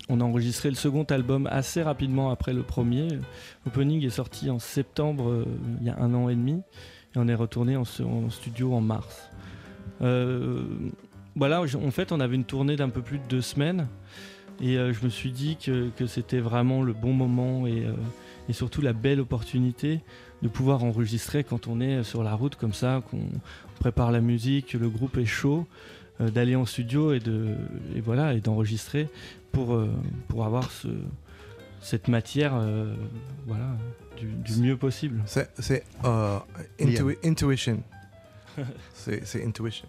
on 0.09 0.20
a 0.20 0.24
enregistré 0.24 0.68
le 0.68 0.74
second 0.74 1.05
album 1.05 1.48
assez 1.50 1.83
rapidement 1.83 2.31
après 2.31 2.53
le 2.53 2.62
premier. 2.62 3.09
Opening 3.66 4.05
est 4.05 4.11
sorti 4.11 4.50
en 4.50 4.59
septembre, 4.59 5.44
il 5.81 5.87
y 5.87 5.90
a 5.90 5.98
un 5.98 6.14
an 6.14 6.29
et 6.29 6.35
demi, 6.35 6.62
et 7.14 7.18
on 7.18 7.29
est 7.29 7.35
retourné 7.35 7.76
en, 7.76 7.85
studio 7.85 8.74
en 8.74 8.81
mars. 8.81 9.31
Voilà, 11.37 11.62
en 11.62 11.90
fait, 11.90 12.12
on 12.12 12.20
avait 12.20 12.35
une 12.35 12.44
tournée 12.44 12.76
d'un 12.76 12.88
peu 12.88 13.03
plus 13.03 13.18
de 13.18 13.24
deux 13.29 13.40
semaines, 13.40 13.87
et 14.61 14.77
euh, 14.77 14.92
je 14.92 15.05
me 15.05 15.11
suis 15.11 15.33
dit 15.33 15.57
que, 15.57 15.88
que 15.96 16.07
c'était 16.07 16.40
vraiment 16.40 16.83
le 16.83 16.92
bon 16.92 17.12
moment 17.12 17.66
et, 17.66 17.85
euh, 17.85 17.92
et 18.49 18.53
surtout 18.53 18.81
la 18.83 18.92
belle 18.92 19.20
opportunité 19.20 20.01
de 20.42 20.49
pouvoir 20.49 20.85
enregistrer 20.85 21.44
quand 21.44 21.66
on 21.68 21.81
est 21.81 22.03
sur 22.03 22.23
la 22.23 22.35
route 22.35 22.57
comme 22.57 22.73
ça, 22.75 23.03
qu'on 23.11 23.29
prépare 23.79 24.11
la 24.12 24.20
musique, 24.20 24.68
que 24.68 24.79
le 24.79 24.88
groupe 24.88 25.16
est 25.18 25.25
chaud 25.27 25.66
euh, 26.20 26.31
d'aller 26.31 26.57
en 26.57 26.66
studio 26.66 27.12
et 27.12 27.20
de 27.20 27.55
et 27.94 28.01
voilà 28.01 28.35
et 28.35 28.40
d'enregistrer 28.40 29.09
pour 29.53 29.75
euh, 29.75 29.90
pour 30.29 30.44
avoir 30.44 30.70
ce, 30.70 30.88
cette 31.81 32.09
matière 32.09 32.53
euh, 32.55 32.94
voilà 33.46 33.77
du, 34.18 34.27
du 34.27 34.61
mieux 34.61 34.77
possible. 34.77 35.23
C'est 35.27 35.51
c'est, 35.59 35.85
euh, 36.05 36.38
intui- 36.79 37.16
intuition. 37.25 37.83
c'est 38.92 39.44
intuition. 39.44 39.88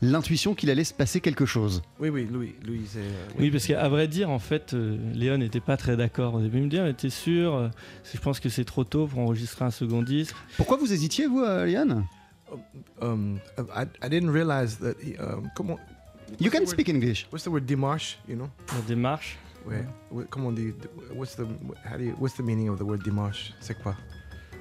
L'intuition 0.00 0.54
qu'il 0.54 0.70
allait 0.70 0.84
se 0.84 0.94
passer 0.94 1.20
quelque 1.20 1.44
chose. 1.44 1.82
Oui, 1.98 2.08
oui, 2.08 2.28
Louis, 2.30 2.54
Louis, 2.64 2.82
c'est. 2.86 3.00
euh, 3.00 3.26
Oui, 3.38 3.50
parce 3.50 3.66
qu'à 3.66 3.88
vrai 3.88 4.06
dire, 4.06 4.30
en 4.30 4.38
fait, 4.38 4.72
euh, 4.74 4.96
Léon 5.12 5.38
n'était 5.38 5.60
pas 5.60 5.76
très 5.76 5.96
d'accord. 5.96 6.34
Au 6.34 6.40
début, 6.40 6.58
il 6.58 6.64
me 6.64 6.68
dit, 6.70 6.78
mais 6.80 6.94
t'es 6.94 7.10
sûr 7.10 7.54
euh, 7.56 7.68
Je 8.12 8.18
pense 8.20 8.38
que 8.38 8.48
c'est 8.48 8.64
trop 8.64 8.84
tôt 8.84 9.08
pour 9.08 9.18
enregistrer 9.18 9.64
un 9.64 9.70
second 9.72 10.02
disque. 10.02 10.36
Pourquoi 10.56 10.76
vous 10.76 10.92
hésitiez, 10.92 11.26
vous, 11.26 11.40
euh, 11.40 11.66
Liane 11.66 12.04
Um, 13.02 13.38
I, 13.58 13.82
I 14.02 14.08
didn't 14.08 14.30
realize 14.30 14.78
that. 14.78 14.94
He, 15.02 15.16
um, 15.20 15.50
come 15.54 15.70
on. 15.72 15.76
You 16.40 16.50
can 16.50 16.60
the 16.60 16.62
word- 16.62 16.68
speak 16.68 16.88
English. 16.88 17.26
What's 17.30 17.44
the 17.44 17.48
word 17.48 17.66
démarche? 17.66 18.18
You 18.26 18.36
know, 18.36 18.48
La 18.74 18.80
démarche. 18.86 19.36
ouais. 19.66 19.84
Comment 20.30 20.48
on 20.48 20.52
dit? 20.52 20.72
What's 21.14 21.36
the 21.36 21.42
how 21.84 21.98
do 21.98 22.04
you, 22.04 22.14
What's 22.18 22.36
the 22.36 22.42
meaning 22.42 22.70
of 22.70 22.78
the 22.78 22.82
word 22.84 23.02
démarche? 23.04 23.52
C'est 23.60 23.76
quoi? 23.82 23.94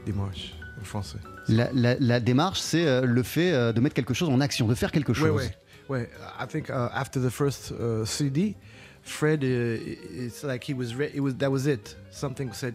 Démarche? 0.06 0.54
Français. 0.84 1.18
La, 1.48 1.70
la- 1.74 1.96
la 2.00 2.20
démarche, 2.20 2.60
c'est 2.60 2.86
euh, 2.88 3.02
le 3.06 3.24
fait 3.24 3.52
euh, 3.54 3.72
de 3.74 3.80
mettre 3.82 3.96
quelque 3.96 4.14
chose 4.14 4.30
en 4.30 4.40
action, 4.42 4.68
de 4.68 4.76
faire 4.76 4.92
quelque 4.92 5.14
chose. 5.14 5.30
Ouais, 5.30 5.52
ouais, 5.90 6.00
ouais. 6.02 6.10
I 6.40 6.46
think 6.48 6.70
uh, 6.70 6.90
after 6.94 7.20
the 7.22 7.30
first 7.30 7.72
uh, 7.72 8.06
CD, 8.06 8.56
Fred, 9.04 9.44
uh, 9.44 9.78
it's 10.26 10.44
like 10.44 10.64
he 10.70 10.74
was, 10.74 10.94
re- 10.98 11.12
it 11.14 11.22
was 11.22 11.34
that 11.38 11.50
was 11.50 11.66
it. 11.68 11.96
Something 12.12 12.52
said, 12.54 12.74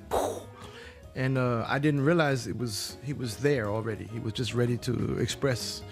and 1.15 1.37
uh, 1.37 1.65
I 1.69 1.79
didn't 1.79 2.05
realize 2.05 2.47
it 2.49 2.57
was 2.59 2.97
he 3.05 3.13
was 3.13 3.37
there 3.37 3.67
already. 3.69 4.09
He 4.13 4.19
was 4.19 4.33
just 4.35 4.55
ready 4.55 4.79
to 4.79 5.19
express. 5.21 5.83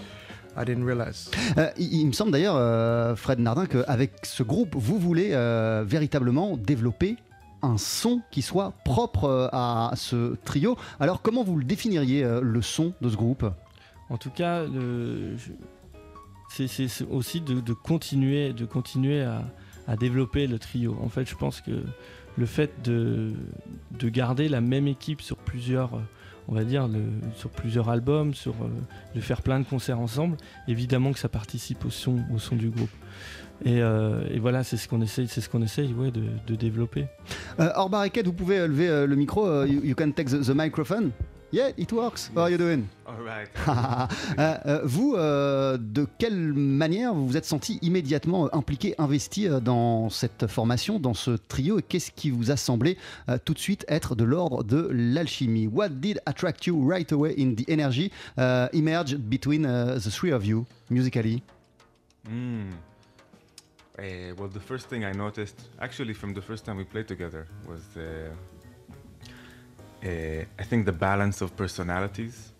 I 0.57 0.65
didn't 0.65 0.85
realize. 0.85 1.31
Euh, 1.59 1.71
il, 1.77 2.01
il 2.01 2.07
me 2.09 2.13
semble 2.13 2.33
d'ailleurs, 2.33 2.57
euh, 2.57 3.15
Fred 3.15 3.39
Nardin, 3.39 3.67
qu'avec 3.67 4.13
ce 4.25 4.43
groupe, 4.43 4.75
vous 4.75 4.99
voulez 4.99 5.31
euh, 5.33 5.85
véritablement 5.87 6.57
développer 6.57 7.17
un 7.63 7.79
son 7.79 8.23
qui 8.31 8.43
soit 8.43 8.73
propre 8.85 9.25
euh, 9.25 9.49
à 9.53 9.93
ce 9.97 10.35
trio. 10.45 10.77
Alors, 10.99 11.23
comment 11.23 11.45
vous 11.45 11.57
le 11.57 11.65
définiriez, 11.65 12.25
euh, 12.25 12.41
le 12.41 12.63
son 12.63 12.95
de 13.01 13.09
ce 13.09 13.17
groupe? 13.17 13.45
En 14.09 14.17
tout 14.17 14.31
cas, 14.31 14.65
c'est 16.49 16.69
aussi 17.11 17.41
de, 17.41 17.73
continuer, 17.73 18.53
à, 19.87 19.97
développer 19.97 20.49
le 20.49 20.59
trio. 20.59 20.97
En 21.01 21.09
fait, 21.09 21.29
je 21.29 21.37
pense 21.37 21.61
que 21.61 21.85
le 22.37 22.47
fait 22.47 22.83
de, 22.83 23.33
de 23.93 24.09
garder 24.09 24.49
la 24.49 24.61
même 24.61 24.89
équipe 24.89 25.23
sur 25.23 25.37
plusieurs, 25.37 25.95
euh, 25.95 26.01
on 26.49 26.55
va 26.55 26.65
dire, 26.65 26.89
sur 27.37 27.51
plusieurs 27.51 27.89
albums, 27.89 28.33
de 29.15 29.21
faire 29.21 29.43
plein 29.43 29.61
de 29.61 29.65
concerts 29.65 30.01
ensemble, 30.01 30.37
évidemment 30.67 31.13
que 31.13 31.21
ça 31.21 31.29
participe 31.29 31.85
au 31.85 31.91
son 31.91 32.57
du 32.57 32.71
groupe. 32.71 32.91
Et, 33.65 33.83
euh, 33.83 34.23
et 34.31 34.39
voilà, 34.39 34.65
c'est 34.65 34.77
ce 34.77 34.89
qu'on 34.89 35.03
essaye, 35.03 35.29
c'est 35.29 35.41
ce 35.41 35.49
qu'on 35.49 35.63
essaye, 35.63 35.93
ouais, 35.93 36.11
de, 36.11 36.23
de 36.47 36.55
développer. 36.55 37.07
euh, 37.59 37.71
Or 37.77 37.91
Barricade, 37.91 38.27
vous 38.27 38.33
pouvez 38.33 38.67
lever 38.67 38.89
euh, 38.89 39.07
le 39.07 39.17
micro. 39.17 39.47
euh, 39.47 39.67
you, 39.69 39.81
you 39.85 39.95
can 39.95 40.13
take 40.13 40.31
the, 40.31 40.41
the 40.43 40.55
microphone. 40.55 41.11
Yeah, 41.53 41.71
it 41.77 41.91
works. 41.93 42.31
How 42.33 42.43
are 42.43 42.51
you 42.51 42.57
doing? 42.57 42.85
All 43.07 43.17
right. 43.25 43.49
Euh, 44.39 44.57
euh, 44.67 44.81
vous, 44.85 45.15
euh, 45.17 45.77
de 45.79 46.07
quelle 46.19 46.53
manière 46.55 47.13
vous 47.13 47.27
vous 47.27 47.37
êtes 47.37 47.45
senti 47.45 47.79
immédiatement 47.83 48.49
impliqué, 48.55 48.95
investi 48.99 49.49
dans 49.61 50.09
cette 50.11 50.47
formation, 50.47 51.01
dans 51.01 51.13
ce 51.13 51.33
trio, 51.33 51.81
et 51.81 51.83
qu'est-ce 51.83 52.13
qui 52.13 52.31
vous 52.31 52.53
a 52.53 52.57
semblé 52.57 52.97
euh, 53.29 53.37
tout 53.45 53.53
de 53.53 53.59
suite 53.59 53.85
être 53.89 54.15
de 54.15 54.23
l'ordre 54.25 54.63
de 54.63 54.89
l'alchimie? 54.93 55.67
What 55.67 55.89
did 56.01 56.21
attract 56.25 56.67
you 56.67 56.89
right 56.89 57.11
away 57.13 57.35
in 57.37 57.55
the 57.57 57.69
energy 57.69 58.13
uh, 58.39 58.69
emerged 58.73 59.19
between 59.29 59.67
uh, 59.67 59.99
the 59.99 60.11
three 60.11 60.33
of 60.33 60.47
you 60.47 60.65
musically? 60.89 61.43
Mm. 62.31 62.71
Eh, 64.01 64.33
well, 64.39 64.49
the 64.49 64.61
first 64.61 64.89
thing 64.89 65.05
I 65.05 65.13
noticed, 65.13 65.61
actually, 65.79 66.15
from 66.15 66.33
the 66.33 66.41
first 66.41 66.65
time 66.65 66.79
we 66.79 66.85
played 66.85 67.07
together, 67.07 67.47
was 67.69 67.83
uh, 67.97 68.31
eh, 70.03 70.45
I 70.59 70.65
think 70.65 70.87
the 70.87 70.93
balance 70.93 71.43
of 71.43 71.55
personalities 71.55 72.53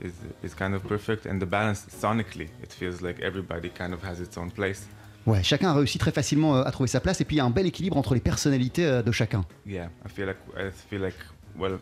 is 0.00 0.14
is 0.42 0.54
kind 0.54 0.74
of 0.74 0.82
perfect, 0.82 1.26
and 1.26 1.40
the 1.40 1.46
balance 1.46 1.86
sonically, 2.02 2.48
it 2.62 2.72
feels 2.72 3.00
like 3.00 3.20
everybody 3.20 3.68
kind 3.68 3.92
of 3.94 4.02
has 4.02 4.20
its 4.20 4.36
own 4.36 4.50
place. 4.50 4.88
Ouais, 5.24 5.42
chacun 5.42 5.70
a 5.70 5.74
réussi 5.74 5.98
très 5.98 6.10
facilement 6.10 6.56
euh, 6.56 6.64
à 6.64 6.70
trouver 6.72 6.88
sa 6.88 7.00
place, 7.00 7.20
et 7.20 7.24
puis 7.24 7.36
il 7.36 7.38
y 7.38 7.42
a 7.42 7.44
un 7.44 7.50
bel 7.50 7.66
équilibre 7.66 7.96
entre 7.96 8.14
les 8.14 8.20
personnalités 8.20 8.86
euh, 8.86 9.02
de 9.02 9.12
chacun. 9.12 9.44
Yeah, 9.66 9.90
I 10.04 10.08
feel 10.08 10.26
like 10.26 10.38
I 10.56 10.70
feel 10.70 11.02
like 11.02 11.18
well, 11.56 11.78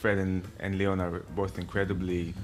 Fred 0.00 0.18
and, 0.18 0.42
and 0.60 0.76
Leon 0.76 1.00
are 1.00 1.22
both 1.34 1.58
incredibly 1.58 2.34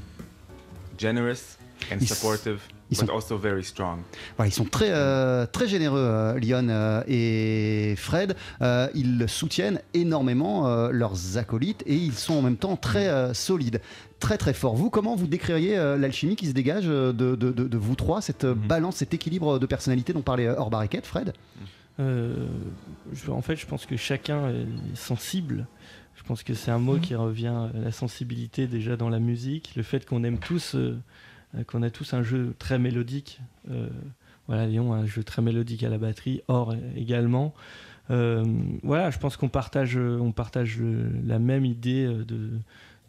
generous 0.96 1.58
and 1.92 1.96
Ils- 2.00 2.08
supportive, 2.08 2.58
ils 2.90 2.98
but 2.98 3.06
sont- 3.06 3.12
also 3.14 3.36
very 3.38 3.62
strong. 3.64 4.00
Voilà, 4.36 4.48
ils 4.48 4.52
sont 4.52 4.64
très, 4.64 4.90
euh, 4.90 5.46
très 5.46 5.66
généreux, 5.68 5.98
euh, 6.00 6.38
Lyon 6.38 6.66
euh, 6.68 7.02
et 7.08 7.94
Fred. 7.96 8.36
Euh, 8.62 8.88
ils 8.94 9.24
soutiennent 9.28 9.80
énormément 9.94 10.68
euh, 10.68 10.90
leurs 10.90 11.36
acolytes 11.38 11.82
et 11.86 11.94
ils 11.96 12.14
sont 12.14 12.34
en 12.34 12.42
même 12.42 12.56
temps 12.56 12.76
très 12.76 13.08
euh, 13.08 13.34
solides, 13.34 13.80
très 14.20 14.38
très 14.38 14.54
forts. 14.54 14.74
Vous, 14.76 14.90
comment 14.90 15.16
vous 15.16 15.26
décririez 15.26 15.78
euh, 15.78 15.96
l'alchimie 15.96 16.36
qui 16.36 16.46
se 16.46 16.52
dégage 16.52 16.86
de, 16.86 17.12
de- 17.12 17.34
de- 17.34 17.52
de 17.52 17.76
vous 17.78 17.94
trois, 17.94 18.20
cette 18.20 18.44
euh, 18.44 18.54
balance, 18.54 18.96
cet 18.96 19.14
équilibre 19.14 19.58
de 19.58 19.66
personnalité 19.66 20.12
dont 20.12 20.22
parlait 20.22 20.48
Hors 20.48 20.70
Barricade, 20.70 21.04
Fred? 21.06 21.32
Euh, 22.00 22.46
je- 23.12 23.30
en 23.30 23.42
fait, 23.42 23.56
je 23.56 23.66
pense 23.66 23.84
que 23.86 23.96
chacun 23.96 24.50
est 24.50 24.66
sensible. 24.96 25.66
Je 26.16 26.22
pense 26.24 26.42
que 26.42 26.52
c'est 26.54 26.70
un 26.70 26.78
mot 26.78 26.98
qui 26.98 27.14
revient, 27.14 27.54
euh, 27.74 27.84
la 27.84 27.92
sensibilité 27.92 28.66
déjà 28.66 28.96
dans 28.96 29.08
la 29.08 29.18
musique, 29.18 29.72
le 29.76 29.82
fait 29.82 30.04
qu'on 30.04 30.22
aime 30.24 30.38
tous, 30.38 30.76
qu'on 31.66 31.82
a 31.82 31.90
tous 31.90 32.14
un 32.14 32.22
jeu 32.22 32.54
très 32.58 32.78
mélodique. 32.78 33.40
Euh, 33.70 33.88
voilà, 34.46 34.66
Léon 34.66 34.92
a 34.92 34.96
un 34.96 35.06
jeu 35.06 35.24
très 35.24 35.42
mélodique 35.42 35.82
à 35.82 35.88
la 35.88 35.98
batterie, 35.98 36.42
Or 36.48 36.74
également. 36.96 37.54
Euh, 38.10 38.44
voilà, 38.82 39.10
je 39.10 39.18
pense 39.18 39.36
qu'on 39.36 39.48
partage, 39.48 39.98
euh, 39.98 40.18
on 40.18 40.32
partage 40.32 40.80
la 41.26 41.38
même 41.38 41.66
idée 41.66 42.06
euh, 42.06 42.24
de, 42.24 42.50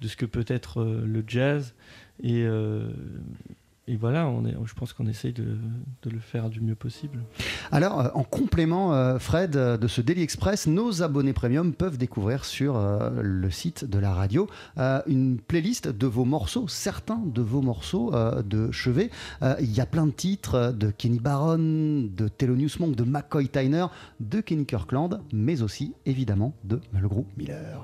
de 0.02 0.08
ce 0.08 0.18
que 0.18 0.26
peut 0.26 0.46
être 0.48 0.82
euh, 0.82 1.06
le 1.06 1.24
jazz. 1.26 1.74
Et, 2.22 2.44
euh, 2.44 2.92
et 3.90 3.96
voilà, 3.96 4.28
on 4.28 4.44
je 4.66 4.74
pense 4.76 4.94
qu'on 4.94 5.08
essaye 5.08 5.34
de, 5.34 5.58
le 6.06 6.20
faire 6.20 6.52
du 6.52 6.62
mieux 6.62 6.76
possible. 6.76 7.24
Alors, 7.72 8.00
euh, 8.00 8.10
en 8.14 8.24
complément, 8.24 8.94
euh, 8.94 9.18
Fred, 9.18 9.56
euh, 9.56 9.78
de 9.78 9.88
ce 9.88 10.00
Daily 10.00 10.22
Express, 10.22 10.68
nos 10.68 11.02
abonnés 11.02 11.34
premium 11.34 11.74
peuvent 11.74 11.98
découvrir 11.98 12.46
sur 12.46 12.80
le 12.80 13.50
site 13.50 13.86
de 13.86 13.98
la 13.98 14.14
radio 14.14 14.48
une 15.08 15.40
playlist 15.40 15.88
de 15.88 16.06
vos 16.06 16.26
morceaux, 16.26 16.68
certains 16.68 17.22
de 17.26 17.42
vos 17.42 17.62
morceaux 17.62 18.12
de 18.44 18.72
chevet. 18.72 19.10
Il 19.60 19.72
y 19.72 19.82
a 19.82 19.86
plein 19.86 20.06
de 20.06 20.12
titres 20.12 20.72
de 20.72 20.92
Kenny 20.92 21.20
Barron, 21.20 21.58
de 21.58 22.28
Thelonious 22.28 22.80
Monk, 22.80 22.96
de 22.96 23.04
McCoy 23.04 23.48
Tyner, 23.50 23.88
de 24.20 24.42
Kenny 24.42 24.66
Kirkland, 24.66 25.22
mais 25.34 25.62
aussi 25.62 25.94
évidemment 26.06 26.54
de 26.64 26.80
Mulgrew 26.94 27.26
Miller. 27.38 27.82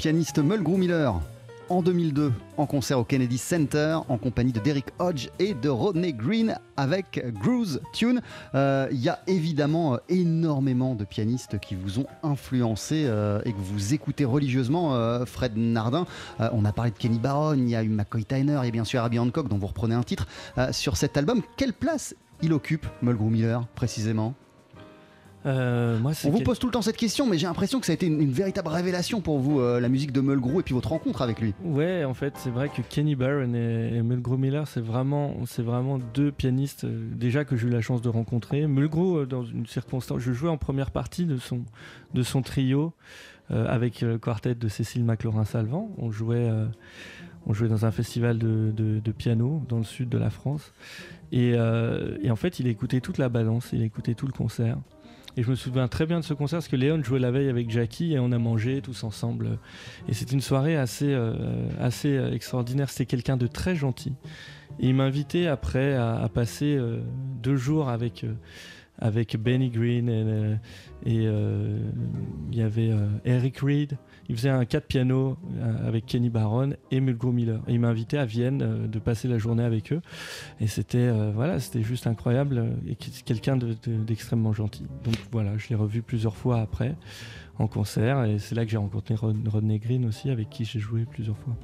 Pianiste 0.00 0.38
Mulgrew 0.38 0.78
Miller 0.78 1.20
en 1.68 1.82
2002 1.82 2.32
en 2.56 2.64
concert 2.64 2.98
au 2.98 3.04
Kennedy 3.04 3.36
Center 3.36 3.98
en 4.08 4.16
compagnie 4.16 4.50
de 4.50 4.58
Derek 4.58 4.86
Hodge 4.98 5.28
et 5.38 5.52
de 5.52 5.68
Rodney 5.68 6.14
Green 6.14 6.56
avec 6.78 7.22
Groove 7.34 7.80
Tune. 7.92 8.22
Euh, 8.54 8.88
Il 8.92 8.98
y 8.98 9.10
a 9.10 9.18
évidemment 9.26 9.92
euh, 9.92 9.98
énormément 10.08 10.94
de 10.94 11.04
pianistes 11.04 11.58
qui 11.60 11.74
vous 11.74 11.98
ont 11.98 12.06
influencé 12.22 13.04
euh, 13.06 13.42
et 13.44 13.52
que 13.52 13.58
vous 13.58 13.92
écoutez 13.92 14.24
religieusement, 14.24 14.94
euh, 14.94 15.26
Fred 15.26 15.52
Nardin. 15.58 16.06
Euh, 16.40 16.48
on 16.54 16.64
a 16.64 16.72
parlé 16.72 16.92
de 16.92 16.96
Kenny 16.96 17.18
Barron, 17.18 17.52
il 17.58 17.68
y 17.68 17.76
a 17.76 17.82
eu 17.82 17.90
McCoy 17.90 18.24
Tyner, 18.24 18.54
a 18.56 18.70
bien 18.70 18.84
sûr 18.84 19.00
Herbie 19.00 19.18
Hancock 19.18 19.48
dont 19.48 19.58
vous 19.58 19.66
reprenez 19.66 19.94
un 19.94 20.02
titre 20.02 20.26
euh, 20.56 20.72
sur 20.72 20.96
cet 20.96 21.18
album. 21.18 21.42
Quelle 21.58 21.74
place 21.74 22.14
il 22.40 22.54
occupe, 22.54 22.86
Mulgrew 23.02 23.28
Miller, 23.28 23.66
précisément? 23.74 24.34
Euh, 25.46 25.98
moi, 25.98 26.12
On 26.24 26.28
vous 26.30 26.36
quel- 26.38 26.44
pose 26.44 26.58
tout 26.58 26.66
le 26.66 26.72
temps 26.72 26.82
cette 26.82 26.98
question, 26.98 27.26
mais 27.26 27.38
j'ai 27.38 27.46
l'impression 27.46 27.80
que 27.80 27.86
ça 27.86 27.92
a 27.92 27.94
été 27.94 28.06
une, 28.06 28.20
une 28.20 28.30
véritable 28.32 28.68
révélation 28.68 29.22
pour 29.22 29.38
vous, 29.38 29.58
euh, 29.60 29.80
la 29.80 29.88
musique 29.88 30.12
de 30.12 30.20
Mulgrew 30.20 30.60
et 30.60 30.62
puis 30.62 30.74
votre 30.74 30.90
rencontre 30.90 31.22
avec 31.22 31.40
lui. 31.40 31.54
Ouais, 31.64 32.04
en 32.04 32.12
fait, 32.12 32.34
c'est 32.36 32.50
vrai 32.50 32.68
que 32.68 32.82
Kenny 32.82 33.14
Barron 33.16 33.54
et, 33.54 33.92
et 33.96 34.02
Mulgrew 34.02 34.36
Miller, 34.36 34.68
c'est 34.68 34.82
vraiment, 34.82 35.34
c'est 35.46 35.62
vraiment 35.62 35.98
deux 35.98 36.30
pianistes 36.30 36.84
euh, 36.84 37.08
déjà 37.14 37.46
que 37.46 37.56
j'ai 37.56 37.68
eu 37.68 37.70
la 37.70 37.80
chance 37.80 38.02
de 38.02 38.10
rencontrer. 38.10 38.66
Mulgrew, 38.66 39.24
dans 39.24 39.44
une 39.44 39.66
circonstance, 39.66 40.20
je 40.20 40.32
jouais 40.32 40.50
en 40.50 40.58
première 40.58 40.90
partie 40.90 41.24
de 41.24 41.38
son, 41.38 41.60
de 42.12 42.22
son 42.22 42.42
trio 42.42 42.92
avec 43.48 44.02
le 44.02 44.16
quartet 44.16 44.54
de 44.54 44.68
Cécile 44.68 45.04
McLaurin-Salvant. 45.04 45.90
On 45.98 46.12
jouait, 46.12 46.48
on 47.46 47.52
jouait 47.52 47.66
dans 47.66 47.84
un 47.84 47.90
festival 47.90 48.38
de, 48.38 48.70
de- 48.76 49.00
de 49.00 49.10
piano 49.12 49.60
dans 49.68 49.78
le 49.78 49.82
sud 49.84 50.08
de 50.08 50.18
la 50.18 50.30
France. 50.30 50.72
Et, 51.32 51.54
et 52.22 52.30
en 52.30 52.36
fait, 52.36 52.60
il 52.60 52.68
écoutait 52.68 53.00
toute 53.00 53.18
la 53.18 53.28
balance, 53.28 53.70
il 53.72 53.82
écoutait 53.82 54.14
tout 54.14 54.26
le 54.28 54.32
concert. 54.32 54.76
Et 55.36 55.42
je 55.42 55.50
me 55.50 55.54
souviens 55.54 55.88
très 55.88 56.06
bien 56.06 56.20
de 56.20 56.24
ce 56.24 56.34
concert 56.34 56.58
parce 56.58 56.68
que 56.68 56.76
Léon 56.76 57.02
jouait 57.02 57.20
la 57.20 57.30
veille 57.30 57.48
avec 57.48 57.70
Jackie 57.70 58.12
et 58.12 58.18
on 58.18 58.32
a 58.32 58.38
mangé 58.38 58.82
tous 58.82 59.04
ensemble. 59.04 59.58
Et 60.08 60.14
c'est 60.14 60.32
une 60.32 60.40
soirée 60.40 60.76
assez, 60.76 61.12
euh, 61.12 61.68
assez 61.80 62.16
euh, 62.16 62.32
extraordinaire. 62.32 62.90
C'était 62.90 63.06
quelqu'un 63.06 63.36
de 63.36 63.46
très 63.46 63.74
gentil. 63.74 64.12
Et 64.80 64.88
il 64.88 64.94
m'a 64.94 65.04
invité 65.04 65.46
après 65.46 65.94
à, 65.94 66.28
passer 66.32 66.76
euh, 66.76 67.00
deux 67.42 67.56
jours 67.56 67.88
avec, 67.88 68.24
avec 68.98 69.36
Benny 69.36 69.70
Green 69.70 70.58
et, 71.06 71.26
il 72.52 72.58
y 72.58 72.62
avait 72.62 72.90
Eric 73.24 73.58
Reed. 73.58 73.96
Il 74.30 74.36
faisait 74.36 74.48
un 74.48 74.64
4 74.64 74.86
piano 74.86 75.36
euh, 75.58 75.88
avec 75.88 76.06
Kenny 76.06 76.30
Barron 76.30 76.70
et 76.92 77.00
Mulgrew 77.00 77.32
Miller. 77.32 77.60
Il 77.66 77.80
m'a 77.80 77.88
invité 77.88 78.16
à 78.16 78.24
Vienne 78.24 78.62
euh, 78.62 78.86
de 78.86 78.98
passer 79.00 79.26
la 79.26 79.38
journée 79.38 79.64
avec 79.64 79.92
eux. 79.92 80.00
Et 80.60 80.68
c'était 80.68 80.98
euh, 80.98 81.32
voilà, 81.34 81.58
juste 81.58 82.06
incroyable. 82.06 82.76
Et 82.88 82.94
quelqu'un 82.94 83.56
de- 83.56 83.74
de- 83.82 83.96
d'extrêmement 84.06 84.52
gentil. 84.52 84.86
Donc 85.04 85.16
voilà, 85.32 85.58
je 85.58 85.68
l'ai 85.68 85.74
revu 85.74 86.00
plusieurs 86.02 86.36
fois 86.36 86.60
après 86.60 86.94
en 87.60 87.66
concert. 87.68 88.24
Et 88.24 88.38
c'est 88.38 88.54
là 88.54 88.64
que 88.64 88.70
j'ai 88.70 88.76
rencontré 88.76 89.14
Rod- 89.14 89.46
Rodney 89.48 89.78
Green 89.78 90.04
aussi, 90.06 90.30
avec 90.30 90.50
qui 90.50 90.64
j'ai 90.64 90.78
joué 90.80 91.04
plusieurs 91.04 91.36
fois. 91.38 91.54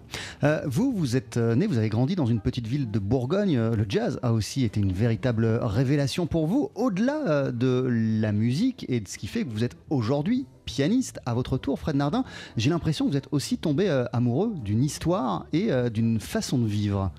Euh, 0.44 0.60
vous, 0.66 0.92
vous 0.94 1.16
êtes 1.16 1.36
euh, 1.36 1.54
né, 1.54 1.66
vous 1.66 1.78
avez 1.78 1.88
grandi 1.88 2.14
dans 2.16 2.26
une 2.26 2.40
petite 2.40 2.66
ville 2.66 2.90
de 2.90 2.98
Bourgogne. 2.98 3.56
Euh, 3.56 3.74
Le 3.74 3.86
jazz 3.88 4.18
a 4.22 4.32
aussi 4.32 4.64
été 4.64 4.80
une 4.80 4.92
véritable 4.92 5.46
révélation 5.62 6.26
pour 6.26 6.46
vous, 6.46 6.70
au-delà 6.74 7.50
de 7.50 7.86
la 8.20 8.32
musique 8.32 8.84
et 8.88 9.00
de 9.00 9.08
ce 9.08 9.18
qui 9.18 9.26
fait 9.26 9.44
que 9.44 9.50
vous 9.50 9.64
êtes 9.64 9.76
aujourd'hui 9.90 10.46
pianiste 10.64 11.20
à 11.26 11.32
votre 11.34 11.58
tour, 11.58 11.78
Fred 11.78 11.96
Nardin. 11.96 12.24
J'ai 12.56 12.70
l'impression 12.70 13.06
que 13.06 13.10
vous 13.12 13.16
êtes 13.16 13.28
aussi 13.30 13.56
tombé 13.56 13.88
euh, 13.88 14.04
amoureux 14.12 14.52
d'une 14.64 14.82
histoire 14.84 15.46
et 15.52 15.70
euh, 15.72 15.88
d'une 15.90 16.18
façon 16.20 16.58
de 16.58 16.66
vivre. 16.66 17.12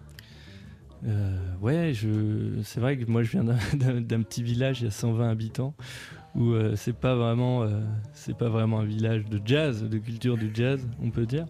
Euh, 1.06 1.38
ouais, 1.62 1.92
je... 1.94 2.60
c'est 2.64 2.80
vrai 2.80 2.98
que 2.98 3.10
moi 3.10 3.22
je 3.24 3.32
viens 3.32 3.44
d'un- 3.44 3.56
d'un 3.74 4.02
d'un 4.02 4.22
petit 4.24 4.42
village, 4.44 4.82
il 4.82 4.86
y 4.86 4.88
a 4.88 4.92
120 4.92 5.30
habitants, 5.30 5.74
où 6.38 6.52
euh, 6.52 6.76
c'est 6.76 6.96
pas 6.96 7.16
vraiment, 7.16 7.64
euh, 7.64 7.82
c'est 8.14 8.38
pas 8.38 8.48
vraiment 8.48 8.80
un 8.80 8.86
village 8.86 9.26
de 9.26 9.42
jazz, 9.44 9.84
de 9.84 9.98
culture 9.98 10.38
du 10.38 10.52
jazz, 10.54 10.88
on 11.04 11.10
peut 11.10 11.26
dire. 11.26 11.48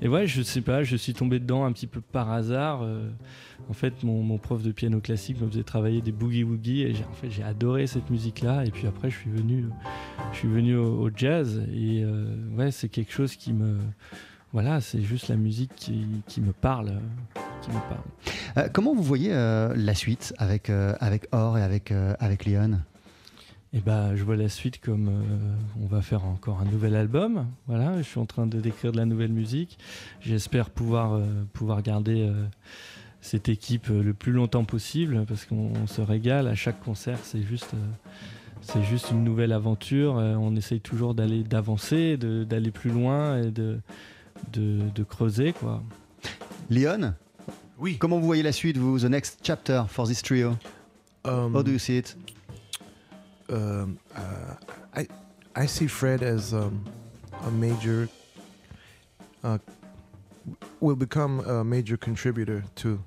Et 0.00 0.08
ouais, 0.08 0.26
je 0.26 0.42
sais 0.42 0.62
pas, 0.62 0.82
je 0.82 0.96
suis 0.96 1.12
tombé 1.12 1.38
dedans 1.38 1.64
un 1.64 1.72
petit 1.72 1.86
peu 1.86 2.00
par 2.00 2.32
hasard. 2.32 2.82
euh, 2.82 3.10
en 3.68 3.74
fait, 3.74 4.02
mon, 4.02 4.38
prof 4.38 4.62
de 4.62 4.72
piano 4.72 5.00
classique 5.00 5.40
me 5.40 5.48
faisait 5.48 5.62
travailler 5.62 6.00
des 6.00 6.10
boogie 6.10 6.42
woogie 6.42 6.82
et 6.82 6.94
j'ai, 6.94 7.04
en 7.04 7.12
fait 7.12 7.30
j'ai 7.30 7.42
adoré 7.42 7.86
cette 7.86 8.08
musique-là. 8.10 8.64
Et 8.64 8.70
puis 8.70 8.86
après, 8.86 9.10
je 9.10 9.18
suis 9.18 9.30
venu, 9.30 9.66
je 10.32 10.38
suis 10.38 10.48
venu 10.48 10.76
au, 10.76 11.02
au 11.02 11.10
jazz 11.14 11.62
et 11.72 12.02
euh, 12.02 12.24
ouais, 12.56 12.70
c'est 12.70 12.88
quelque 12.88 13.12
chose 13.12 13.36
qui 13.36 13.52
me, 13.52 13.76
voilà, 14.52 14.80
c'est 14.80 15.02
juste 15.02 15.28
la 15.28 15.36
musique 15.36 15.72
qui, 15.76 16.06
qui 16.26 16.40
me 16.40 16.52
parle, 16.52 16.94
qui 17.60 17.68
me 17.68 17.80
parle. 18.54 18.70
Comment 18.72 18.94
vous 18.94 19.02
voyez 19.02 19.30
la 19.30 19.94
suite 19.94 20.34
avec, 20.38 20.70
avec 20.70 21.28
Or 21.32 21.56
et 21.56 21.62
avec, 21.62 21.92
avec 22.18 22.44
Léon? 22.44 22.80
Et 23.74 23.80
bah, 23.80 24.14
je 24.14 24.22
vois 24.22 24.36
la 24.36 24.50
suite 24.50 24.80
comme 24.80 25.08
euh, 25.08 25.56
on 25.82 25.86
va 25.86 26.02
faire 26.02 26.26
encore 26.26 26.60
un 26.60 26.66
nouvel 26.66 26.94
album. 26.94 27.46
Voilà, 27.66 27.96
je 27.98 28.02
suis 28.02 28.20
en 28.20 28.26
train 28.26 28.46
de 28.46 28.60
d'écrire 28.60 28.92
de 28.92 28.98
la 28.98 29.06
nouvelle 29.06 29.32
musique. 29.32 29.78
J'espère 30.20 30.68
pouvoir 30.68 31.14
euh, 31.14 31.24
pouvoir 31.54 31.80
garder 31.82 32.20
euh, 32.28 32.44
cette 33.22 33.48
équipe 33.48 33.86
le 33.88 34.12
plus 34.12 34.32
longtemps 34.32 34.64
possible 34.64 35.24
parce 35.26 35.46
qu'on 35.46 35.72
on 35.82 35.86
se 35.86 36.02
régale 36.02 36.48
à 36.48 36.54
chaque 36.54 36.80
concert. 36.80 37.18
C'est 37.22 37.42
juste 37.42 37.72
euh, 37.72 38.10
c'est 38.60 38.82
juste 38.82 39.10
une 39.10 39.24
nouvelle 39.24 39.52
aventure. 39.52 40.14
On 40.16 40.54
essaye 40.54 40.80
toujours 40.80 41.14
d'aller 41.14 41.42
d'avancer, 41.42 42.16
d'aller 42.18 42.70
plus 42.70 42.90
loin 42.90 43.40
et 43.40 43.50
de 43.50 43.80
de, 44.52 44.80
de 44.94 45.02
creuser 45.02 45.52
quoi. 45.52 45.82
Léon? 46.68 47.14
Oui. 47.78 47.96
Comment 47.98 48.20
vous 48.20 48.26
voyez 48.26 48.42
la 48.42 48.52
suite, 48.52 48.76
vous, 48.76 49.00
the 49.00 49.04
next 49.04 49.40
chapter 49.42 49.82
for 49.88 50.06
this 50.06 50.22
trio? 50.22 50.56
Um, 51.24 51.54
How 51.56 51.62
do 51.62 51.72
you 51.72 51.78
see 51.78 51.98
it? 51.98 52.16
I 53.52 55.06
I 55.54 55.66
see 55.66 55.86
Fred 55.86 56.22
as 56.22 56.52
um, 56.54 56.82
a 57.46 57.50
major 57.50 58.08
uh, 59.44 59.58
will 60.80 60.96
become 60.96 61.40
a 61.46 61.62
major 61.62 61.96
contributor 61.96 62.62
to 62.76 62.98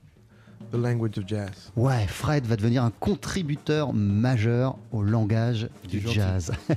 the 0.72 0.78
language 0.78 1.18
of 1.18 1.26
jazz. 1.28 1.72
Ouais, 1.76 2.06
Fred 2.08 2.46
va 2.46 2.56
devenir 2.56 2.84
un 2.84 2.92
contributeur 2.92 3.94
majeur 3.94 4.78
au 4.92 5.02
langage 5.04 5.70
du 5.90 6.02
jazz. 6.02 6.52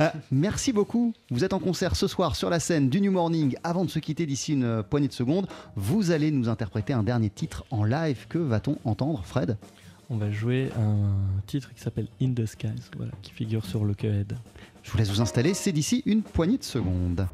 Euh, 0.00 0.08
Merci 0.30 0.72
beaucoup. 0.72 1.12
Vous 1.30 1.42
êtes 1.42 1.52
en 1.52 1.58
concert 1.58 1.96
ce 1.96 2.06
soir 2.06 2.36
sur 2.36 2.50
la 2.50 2.60
scène 2.60 2.88
du 2.88 3.00
New 3.00 3.10
Morning. 3.10 3.56
Avant 3.64 3.84
de 3.84 3.90
se 3.90 3.98
quitter 3.98 4.24
d'ici 4.24 4.52
une 4.52 4.82
poignée 4.84 5.08
de 5.08 5.12
secondes, 5.12 5.48
vous 5.74 6.12
allez 6.12 6.30
nous 6.30 6.48
interpréter 6.48 6.92
un 6.92 7.02
dernier 7.02 7.30
titre 7.30 7.64
en 7.70 7.82
live. 7.82 8.26
Que 8.28 8.38
va-t-on 8.38 8.78
entendre, 8.84 9.22
Fred? 9.24 9.56
On 10.08 10.18
va 10.18 10.30
jouer 10.30 10.70
un 10.78 11.16
titre 11.46 11.74
qui 11.74 11.80
s'appelle 11.80 12.06
In 12.22 12.32
the 12.32 12.46
Skies, 12.46 12.68
voilà, 12.96 13.10
qui 13.22 13.32
figure 13.32 13.64
sur 13.64 13.84
le 13.84 13.92
Head. 14.04 14.36
Je 14.84 14.90
vous 14.92 14.98
laisse 14.98 15.10
vous 15.10 15.20
installer. 15.20 15.52
C'est 15.52 15.72
d'ici 15.72 16.04
une 16.06 16.22
poignée 16.22 16.58
de 16.58 16.62
secondes. 16.62 17.26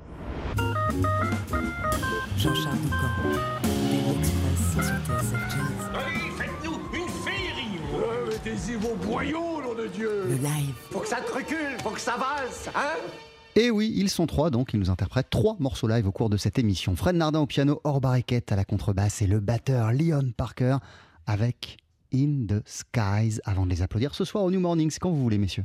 Jean-Charles 2.39 2.79
Jazz. 4.79 4.79
Allez, 5.95 6.31
faites-nous 6.39 6.81
une 6.95 7.09
féerie 7.09 7.79
Mettez-y 8.31 8.77
vos 8.77 8.95
boyaux, 8.97 9.61
nom 9.63 9.75
de 9.75 9.89
Dieu 9.89 10.25
Le 10.29 10.37
live. 10.37 10.75
Faut 10.91 11.01
que 11.01 11.09
ça 11.09 11.21
te 11.21 11.31
recule, 11.31 11.77
faut 11.83 11.91
que 11.91 12.01
ça 12.01 12.17
valse, 12.17 12.71
hein? 12.75 12.97
Et 13.55 13.71
oui, 13.71 13.93
ils 13.95 14.09
sont 14.09 14.27
trois, 14.27 14.49
donc 14.49 14.73
ils 14.73 14.81
nous 14.81 14.89
interprètent 14.89 15.29
trois 15.29 15.57
morceaux 15.59 15.89
live 15.89 16.07
au 16.07 16.13
cours 16.13 16.31
de 16.31 16.39
cette 16.39 16.59
émission. 16.59 16.97
Fred 16.97 17.17
Nardin 17.17 17.41
au 17.41 17.47
piano, 17.47 17.83
Or 17.85 18.01
Barriquette 18.01 18.51
à 18.51 18.57
la 18.57 18.65
contrebasse 18.65 19.21
et 19.21 19.27
le 19.27 19.41
batteur 19.41 19.93
Leon 19.93 20.33
Parker 20.35 20.79
avec 21.27 21.77
In 22.15 22.47
the 22.47 22.63
Skies. 22.67 23.41
Avant 23.45 23.65
de 23.65 23.71
les 23.71 23.83
applaudir 23.83 24.15
ce 24.15 24.25
soir 24.25 24.45
au 24.45 24.51
New 24.51 24.61
Morning, 24.61 24.91
c'est 24.91 24.99
quand 24.99 25.11
vous 25.11 25.23
voulez, 25.23 25.39
messieurs. 25.39 25.65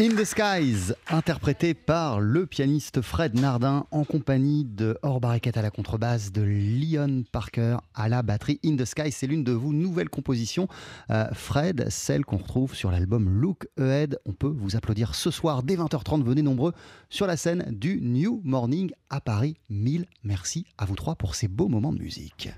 In 0.00 0.16
the 0.16 0.24
Skies, 0.24 0.94
interprété 1.10 1.74
par 1.74 2.20
le 2.20 2.46
pianiste 2.46 3.02
Fred 3.02 3.38
Nardin 3.38 3.84
en 3.90 4.04
compagnie 4.04 4.64
de 4.64 4.96
Or 5.02 5.20
Barricade 5.20 5.58
à 5.58 5.60
la 5.60 5.70
contrebasse, 5.70 6.32
de 6.32 6.40
Leon 6.40 7.24
Parker 7.30 7.76
à 7.94 8.08
la 8.08 8.22
batterie. 8.22 8.58
In 8.64 8.76
the 8.76 8.86
Skies, 8.86 9.12
c'est 9.12 9.26
l'une 9.26 9.44
de 9.44 9.52
vos 9.52 9.74
nouvelles 9.74 10.08
compositions. 10.08 10.68
Euh, 11.10 11.26
Fred, 11.34 11.90
celle 11.90 12.24
qu'on 12.24 12.38
retrouve 12.38 12.74
sur 12.74 12.90
l'album 12.90 13.28
Look 13.28 13.68
Ahead. 13.78 14.18
On 14.24 14.32
peut 14.32 14.48
vous 14.48 14.74
applaudir 14.74 15.14
ce 15.14 15.30
soir 15.30 15.62
dès 15.62 15.76
20h30. 15.76 16.24
Venez 16.24 16.40
nombreux 16.40 16.72
sur 17.10 17.26
la 17.26 17.36
scène 17.36 17.66
du 17.70 18.00
New 18.00 18.40
Morning 18.42 18.92
à 19.10 19.20
Paris. 19.20 19.58
Mille 19.68 20.06
merci 20.24 20.64
à 20.78 20.86
vous 20.86 20.96
trois 20.96 21.14
pour 21.14 21.34
ces 21.34 21.46
beaux 21.46 21.68
moments 21.68 21.92
de 21.92 21.98
musique. 21.98 22.48